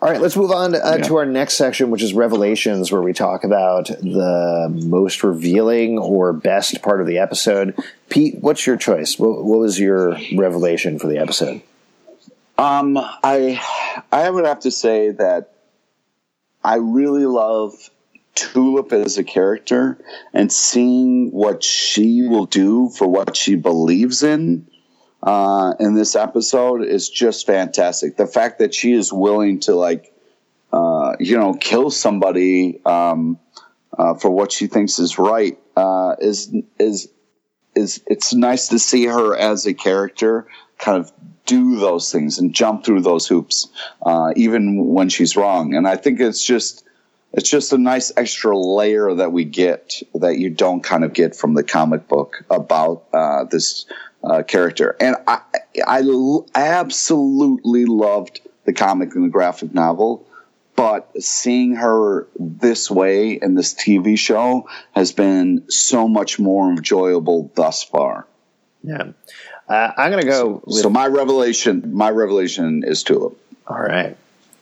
All 0.05 0.11
right, 0.11 0.21
let's 0.21 0.37
move 0.37 0.51
on 0.51 0.75
uh, 0.75 0.99
to 0.99 1.15
our 1.15 1.25
next 1.25 1.55
section, 1.55 1.89
which 1.89 2.03
is 2.03 2.13
Revelations, 2.13 2.91
where 2.91 3.01
we 3.01 3.11
talk 3.11 3.43
about 3.43 3.87
the 3.87 4.71
most 4.85 5.23
revealing 5.23 5.97
or 5.97 6.31
best 6.31 6.83
part 6.83 7.01
of 7.01 7.07
the 7.07 7.17
episode. 7.17 7.75
Pete, 8.07 8.35
what's 8.39 8.67
your 8.67 8.77
choice? 8.77 9.17
What, 9.17 9.43
what 9.43 9.57
was 9.57 9.79
your 9.79 10.15
revelation 10.37 10.99
for 10.99 11.07
the 11.07 11.17
episode? 11.17 11.63
Um, 12.55 12.99
I 12.99 13.59
I 14.11 14.29
would 14.29 14.45
have 14.45 14.59
to 14.59 14.69
say 14.69 15.09
that 15.09 15.55
I 16.63 16.75
really 16.75 17.25
love 17.25 17.73
Tulip 18.35 18.93
as 18.93 19.17
a 19.17 19.23
character 19.23 19.97
and 20.35 20.53
seeing 20.53 21.31
what 21.31 21.63
she 21.63 22.27
will 22.27 22.45
do 22.45 22.89
for 22.89 23.07
what 23.07 23.35
she 23.35 23.55
believes 23.55 24.21
in 24.21 24.67
uh, 25.25 25.73
in 25.79 25.95
this 25.95 26.15
episode 26.15 26.83
is 26.83 27.09
just 27.09 27.47
fantastic. 27.47 28.15
The 28.15 28.27
fact 28.27 28.59
that 28.59 28.73
she 28.73 28.93
is 28.93 29.11
willing 29.11 29.59
to 29.61 29.75
like 29.75 30.13
uh, 30.71 31.15
you 31.19 31.37
know 31.37 31.55
kill 31.55 31.89
somebody 31.89 32.79
um, 32.85 33.39
uh, 33.97 34.13
for 34.13 34.29
what 34.29 34.51
she 34.51 34.67
thinks 34.67 34.99
is 34.99 35.17
right 35.17 35.57
uh, 35.75 36.15
is 36.19 36.53
is 36.79 37.09
is 37.75 38.01
it's 38.05 38.33
nice 38.33 38.67
to 38.69 38.79
see 38.79 39.05
her 39.05 39.35
as 39.35 39.65
a 39.65 39.73
character 39.73 40.47
kind 40.77 40.97
of 40.97 41.11
do 41.45 41.77
those 41.77 42.11
things 42.11 42.39
and 42.39 42.53
jump 42.53 42.83
through 42.83 43.01
those 43.01 43.27
hoops, 43.27 43.69
uh, 44.03 44.33
even 44.35 44.87
when 44.87 45.09
she's 45.09 45.35
wrong. 45.35 45.73
And 45.75 45.87
I 45.87 45.95
think 45.95 46.19
it's 46.19 46.43
just 46.43 46.83
it's 47.33 47.49
just 47.49 47.73
a 47.73 47.77
nice 47.77 48.11
extra 48.15 48.57
layer 48.57 49.13
that 49.13 49.31
we 49.31 49.43
get 49.43 50.01
that 50.13 50.37
you 50.37 50.49
don't 50.49 50.81
kind 50.81 51.03
of 51.03 51.13
get 51.13 51.35
from 51.35 51.53
the 51.53 51.63
comic 51.63 52.07
book 52.07 52.45
about 52.49 53.05
uh, 53.13 53.43
this 53.43 53.85
uh, 54.25 54.43
character. 54.43 54.95
And 54.99 55.15
I, 55.27 55.39
I 55.87 56.01
l- 56.01 56.47
absolutely 56.55 57.85
loved 57.85 58.41
the 58.65 58.73
comic 58.73 59.15
and 59.15 59.25
the 59.25 59.29
graphic 59.29 59.73
novel. 59.73 60.25
But 60.75 61.09
seeing 61.23 61.75
her 61.75 62.27
this 62.37 62.91
way 62.91 63.33
in 63.41 63.55
this 63.55 63.73
TV 63.73 64.17
show 64.17 64.67
has 64.93 65.13
been 65.13 65.63
so 65.69 66.07
much 66.09 66.37
more 66.37 66.69
enjoyable 66.69 67.49
thus 67.55 67.81
far. 67.83 68.27
Yeah, 68.83 69.11
uh, 69.69 69.91
I'm 69.97 70.11
going 70.11 70.23
to 70.23 70.29
go. 70.29 70.61
With, 70.65 70.75
So 70.81 70.89
my 70.89 71.07
revelation, 71.07 71.93
my 71.95 72.09
revelation 72.09 72.83
is 72.85 73.03
Tulip. 73.03 73.37
all 73.67 73.79
right, 73.79 74.17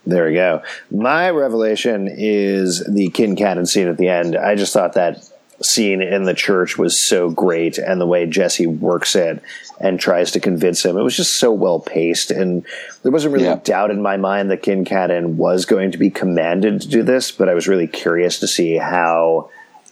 there 0.06 0.28
we 0.28 0.36
go. 0.36 0.62
My 0.92 1.32
revelation 1.32 2.08
is 2.12 2.84
the 2.86 3.10
Quincannon 3.10 3.68
scene 3.68 3.88
at 3.88 3.98
the 3.98 4.08
end. 4.10 4.36
I 4.38 4.54
just 4.54 4.72
thought 4.72 4.94
that 4.94 5.28
scene 5.66 6.02
in 6.02 6.24
the 6.24 6.34
church 6.34 6.78
was 6.78 7.00
so 7.00 7.30
great, 7.30 7.78
and 7.78 8.00
the 8.00 8.06
way 8.08 8.26
Jesse 8.26 8.68
works 8.68 9.16
it 9.16 9.42
and 9.80 10.00
tries 10.00 10.32
to 10.32 10.40
convince 10.40 10.84
him. 10.86 10.98
It 10.98 11.04
was 11.04 11.16
just 11.18 11.38
so 11.38 11.52
well 11.52 11.80
paced, 11.80 12.32
and 12.32 12.66
there 13.02 13.12
wasn't 13.12 13.34
really 13.34 13.46
Yeah. 13.46 13.54
a 13.54 13.58
doubt 13.58 13.92
in 13.92 14.02
my 14.02 14.18
mind 14.18 14.52
that 14.52 14.62
Quincannon 14.64 15.36
was 15.36 15.66
going 15.66 15.92
to 15.92 15.98
be 15.98 16.10
commanded 16.10 16.82
to 16.82 16.88
do 16.88 17.04
this. 17.04 17.32
But 17.32 17.50
I 17.50 17.54
was 17.54 17.68
really 17.68 17.88
curious 17.88 18.40
to 18.40 18.48
see 18.48 18.76
how 18.78 19.50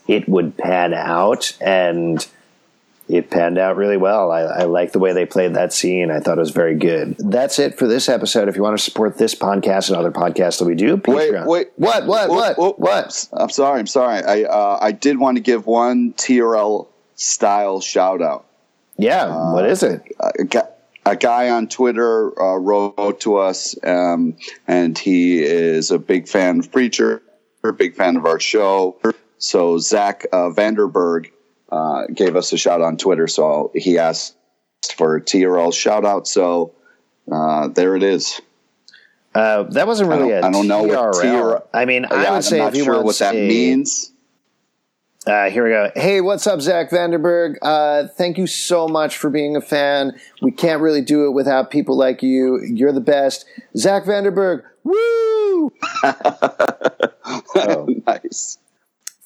it 0.08 0.28
would 0.28 0.56
pan 0.56 0.94
out, 0.94 1.52
and 1.60 2.26
it 3.12 3.30
panned 3.30 3.58
out 3.58 3.76
really 3.76 3.96
well. 3.96 4.30
I, 4.30 4.40
I 4.40 4.62
like 4.64 4.92
the 4.92 4.98
way 4.98 5.12
they 5.12 5.26
played 5.26 5.54
that 5.54 5.72
scene. 5.72 6.10
I 6.10 6.20
thought 6.20 6.38
it 6.38 6.40
was 6.40 6.50
very 6.50 6.74
good. 6.74 7.16
That's 7.18 7.58
it 7.58 7.78
for 7.78 7.86
this 7.86 8.08
episode. 8.08 8.48
If 8.48 8.56
you 8.56 8.62
want 8.62 8.78
to 8.78 8.82
support 8.82 9.18
this 9.18 9.34
podcast 9.34 9.88
and 9.88 9.96
other 9.96 10.10
podcasts 10.10 10.58
that 10.58 10.64
we 10.64 10.74
do, 10.74 10.96
Patreon. 10.96 11.46
wait. 11.46 11.46
wait, 11.46 11.70
what, 11.76 12.06
what, 12.06 12.30
what, 12.30 12.54
oh, 12.58 12.72
what? 12.78 13.28
I'm 13.32 13.50
sorry. 13.50 13.80
I'm 13.80 13.86
sorry. 13.86 14.22
I 14.22 14.44
uh, 14.44 14.78
I 14.80 14.92
did 14.92 15.18
want 15.18 15.36
to 15.36 15.42
give 15.42 15.66
one 15.66 16.12
TRL 16.14 16.88
style 17.14 17.80
shout 17.80 18.22
out. 18.22 18.46
Yeah, 18.96 19.52
what 19.52 19.66
is 19.66 19.82
it? 19.82 20.02
a 20.20 20.44
guy, 20.44 20.68
a 21.04 21.16
guy 21.16 21.50
on 21.50 21.68
Twitter 21.68 22.40
uh, 22.40 22.56
wrote 22.56 23.20
to 23.22 23.38
us, 23.38 23.74
um, 23.84 24.36
and 24.68 24.96
he 24.96 25.42
is 25.42 25.90
a 25.90 25.98
big 25.98 26.28
fan 26.28 26.60
of 26.60 26.70
Preacher, 26.70 27.22
a 27.64 27.72
big 27.72 27.96
fan 27.96 28.16
of 28.16 28.26
our 28.26 28.38
show. 28.38 28.98
So 29.38 29.78
Zach 29.78 30.24
uh, 30.32 30.50
Vanderberg 30.50 31.31
uh, 31.72 32.06
gave 32.14 32.36
us 32.36 32.52
a 32.52 32.56
shout 32.58 32.80
on 32.82 32.96
Twitter. 32.96 33.26
So 33.26 33.72
he 33.74 33.98
asked 33.98 34.36
for 34.96 35.16
a 35.16 35.20
TRL 35.20 35.72
shout 35.74 36.04
out. 36.04 36.28
So 36.28 36.74
uh, 37.30 37.68
there 37.68 37.96
it 37.96 38.02
is. 38.04 38.40
Uh, 39.34 39.62
that 39.64 39.86
wasn't 39.86 40.10
really 40.10 40.30
a 40.30 40.42
I 40.44 40.50
don't 40.50 40.68
know 40.68 40.82
what 40.82 40.98
TRL. 40.98 41.22
TRL. 41.22 41.62
I 41.72 41.84
mean, 41.86 42.04
I 42.04 42.22
Yeah, 42.24 42.34
would 42.34 42.44
say 42.44 42.60
I'm 42.60 42.68
if 42.68 42.74
not 42.74 42.74
he 42.74 42.84
sure 42.84 43.02
what 43.02 43.18
that 43.18 43.34
a- 43.34 43.48
means. 43.48 44.10
Uh, 45.24 45.48
here 45.50 45.62
we 45.62 45.70
go. 45.70 45.88
Hey, 45.94 46.20
what's 46.20 46.48
up, 46.48 46.60
Zach 46.60 46.90
Vanderberg? 46.90 47.54
Uh, 47.62 48.08
thank 48.18 48.38
you 48.38 48.48
so 48.48 48.88
much 48.88 49.16
for 49.16 49.30
being 49.30 49.54
a 49.54 49.60
fan. 49.60 50.18
We 50.42 50.50
can't 50.50 50.82
really 50.82 51.00
do 51.00 51.26
it 51.26 51.30
without 51.30 51.70
people 51.70 51.96
like 51.96 52.24
you. 52.24 52.60
You're 52.64 52.90
the 52.92 53.00
best. 53.00 53.44
Zach 53.76 54.02
Vanderberg, 54.04 54.64
woo! 54.84 55.72
Oh. 57.54 57.86
nice. 58.06 58.58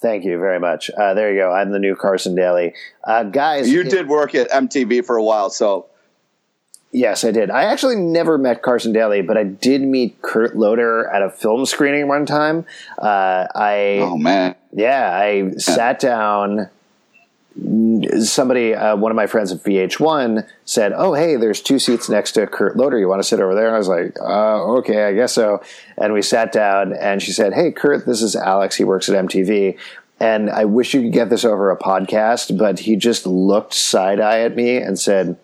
Thank 0.06 0.24
you 0.24 0.38
very 0.38 0.60
much. 0.60 0.88
Uh, 0.88 1.14
there 1.14 1.32
you 1.32 1.40
go. 1.40 1.50
I'm 1.50 1.72
the 1.72 1.80
new 1.80 1.96
Carson 1.96 2.36
Daly. 2.36 2.74
Uh, 3.02 3.24
guys. 3.24 3.68
You 3.68 3.80
it, 3.80 3.90
did 3.90 4.06
work 4.06 4.36
at 4.36 4.48
MTV 4.50 5.04
for 5.04 5.16
a 5.16 5.22
while, 5.22 5.50
so. 5.50 5.86
Yes, 6.92 7.24
I 7.24 7.32
did. 7.32 7.50
I 7.50 7.64
actually 7.64 7.96
never 7.96 8.38
met 8.38 8.62
Carson 8.62 8.92
Daly, 8.92 9.22
but 9.22 9.36
I 9.36 9.42
did 9.42 9.82
meet 9.82 10.22
Kurt 10.22 10.54
Loder 10.54 11.08
at 11.08 11.22
a 11.22 11.28
film 11.28 11.66
screening 11.66 12.06
one 12.06 12.24
time. 12.24 12.66
Uh, 12.96 13.48
I. 13.52 13.98
Oh, 14.00 14.16
man. 14.16 14.54
Yeah, 14.72 15.10
I 15.12 15.50
sat 15.56 15.98
down 15.98 16.70
somebody, 18.20 18.74
uh, 18.74 18.96
one 18.96 19.10
of 19.10 19.16
my 19.16 19.26
friends 19.26 19.52
at 19.52 19.62
VH1 19.62 20.46
said, 20.64 20.92
"Oh, 20.94 21.14
hey, 21.14 21.36
there's 21.36 21.60
two 21.60 21.78
seats 21.78 22.08
next 22.08 22.32
to 22.32 22.46
Kurt 22.46 22.76
Loder. 22.76 22.98
You 22.98 23.08
want 23.08 23.20
to 23.22 23.28
sit 23.28 23.40
over 23.40 23.54
there?" 23.54 23.66
And 23.66 23.74
I 23.74 23.78
was 23.78 23.88
like, 23.88 24.16
uh, 24.20 24.62
"Okay, 24.78 25.04
I 25.04 25.12
guess 25.14 25.32
so." 25.32 25.60
And 25.96 26.12
we 26.12 26.22
sat 26.22 26.52
down, 26.52 26.92
and 26.92 27.22
she 27.22 27.32
said, 27.32 27.54
"Hey, 27.54 27.72
Kurt, 27.72 28.06
this 28.06 28.22
is 28.22 28.36
Alex. 28.36 28.76
He 28.76 28.84
works 28.84 29.08
at 29.08 29.16
MTV." 29.16 29.76
And 30.18 30.50
I 30.50 30.64
wish 30.64 30.94
you 30.94 31.02
could 31.02 31.12
get 31.12 31.30
this 31.30 31.44
over 31.44 31.70
a 31.70 31.78
podcast, 31.78 32.56
but 32.56 32.80
he 32.80 32.96
just 32.96 33.26
looked 33.26 33.74
side 33.74 34.20
eye 34.20 34.40
at 34.40 34.56
me 34.56 34.76
and 34.76 34.98
said, 34.98 35.36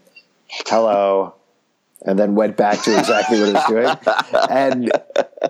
"Hello." 0.67 1.35
and 2.05 2.19
then 2.19 2.35
went 2.35 2.57
back 2.57 2.83
to 2.83 2.99
exactly 2.99 3.39
what 3.39 3.47
he 3.47 3.55
was 3.55 3.65
doing. 3.67 3.97
And 4.51 4.91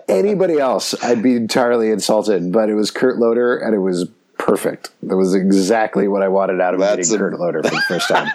anybody 0.08 0.58
else, 0.58 0.94
I'd 1.02 1.22
be 1.22 1.34
entirely 1.34 1.90
insulted. 1.90 2.52
But 2.52 2.68
it 2.68 2.74
was 2.74 2.90
Kurt 2.90 3.16
Loder, 3.16 3.56
and 3.56 3.74
it 3.74 3.78
was 3.78 4.08
perfect. 4.42 4.90
That 5.04 5.16
was 5.16 5.36
exactly 5.36 6.08
what 6.08 6.22
I 6.22 6.28
wanted 6.28 6.60
out 6.60 6.74
of 6.74 6.80
That's 6.80 7.08
meeting 7.08 7.14
a, 7.14 7.18
Kurt 7.18 7.38
Loder 7.38 7.62
for 7.62 7.70
the 7.70 7.82
first 7.82 8.08
time. 8.08 8.28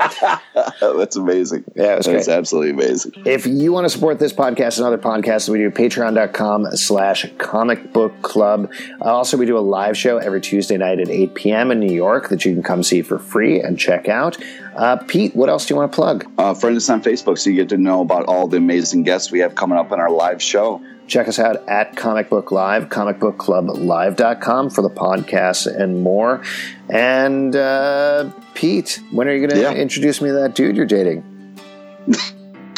That's 0.98 1.18
amazing. 1.18 1.66
Yeah, 1.76 1.94
it 1.94 1.98
was 1.98 2.06
That's 2.06 2.30
absolutely 2.30 2.70
amazing. 2.72 3.12
If 3.26 3.46
you 3.46 3.74
want 3.74 3.84
to 3.86 3.90
support 3.90 4.18
this 4.18 4.32
podcast 4.32 4.78
and 4.78 4.88
other 4.88 4.98
podcasts, 4.98 5.50
we 5.50 5.58
do 5.58 5.70
patreon.com 5.70 6.78
slash 6.78 7.26
comic 7.38 7.92
book 7.92 8.22
club. 8.22 8.72
Also, 9.02 9.36
we 9.36 9.46
do 9.46 9.58
a 9.58 9.60
live 9.60 9.98
show 9.98 10.18
every 10.18 10.40
Tuesday 10.40 10.78
night 10.78 11.02
at 11.02 11.10
8 11.10 11.36
p.m. 11.36 11.72
in 11.72 11.80
New 11.82 11.94
York 11.94 12.30
that 12.30 12.46
you 12.46 12.54
can 12.54 12.64
come 12.64 12.84
see 12.84 13.02
for 13.02 13.20
free 13.20 13.60
and 13.60 13.78
check 13.78 14.08
out. 14.08 14.38
Uh, 14.78 14.96
Pete, 14.96 15.36
what 15.36 15.50
else 15.50 15.66
do 15.66 15.74
you 15.74 15.78
want 15.78 15.92
to 15.92 15.96
plug? 15.96 16.26
Uh, 16.38 16.54
friend 16.54 16.78
us 16.78 16.90
on 16.90 17.04
Facebook 17.04 17.38
so 17.38 17.50
you 17.50 17.58
get 17.58 17.70
to 17.70 17.78
know 17.78 18.00
about 18.00 18.26
all 18.28 18.48
the 18.48 18.58
amazing 18.58 19.04
guests 19.04 19.30
we 19.30 19.40
have 19.40 19.56
coming 19.56 19.78
up 19.78 19.92
in 19.92 20.00
our 20.00 20.12
live 20.12 20.42
show. 20.42 20.82
Check 21.08 21.28
us 21.28 21.40
out 21.40 21.68
at 21.70 21.96
Comic 21.96 22.30
Book 22.30 22.52
Live, 22.52 22.90
comicbookclublive.com 22.90 24.70
for 24.70 24.82
the 24.82 24.90
podcasts 24.90 25.66
and 25.66 26.04
more. 26.04 26.44
And 26.90 27.56
uh, 27.56 28.32
Pete, 28.54 29.02
when 29.12 29.28
are 29.28 29.34
you 29.34 29.48
going 29.48 29.62
to 29.62 29.62
yeah. 29.62 29.74
introduce 29.74 30.22
me 30.22 30.30
to 30.30 30.36
that 30.36 30.54
dude 30.54 30.76
you're 30.76 30.86
dating? 30.86 31.24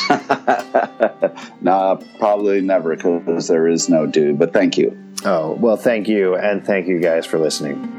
nah, 1.61 1.95
probably 2.19 2.61
never 2.61 2.95
because 2.95 3.47
there 3.47 3.67
is 3.67 3.89
no 3.89 4.05
dude, 4.05 4.38
but 4.38 4.53
thank 4.53 4.77
you. 4.77 4.97
Oh, 5.25 5.53
well, 5.53 5.77
thank 5.77 6.07
you. 6.07 6.36
And 6.36 6.65
thank 6.65 6.88
you 6.88 6.99
guys 6.99 7.25
for 7.25 7.39
listening. 7.39 7.95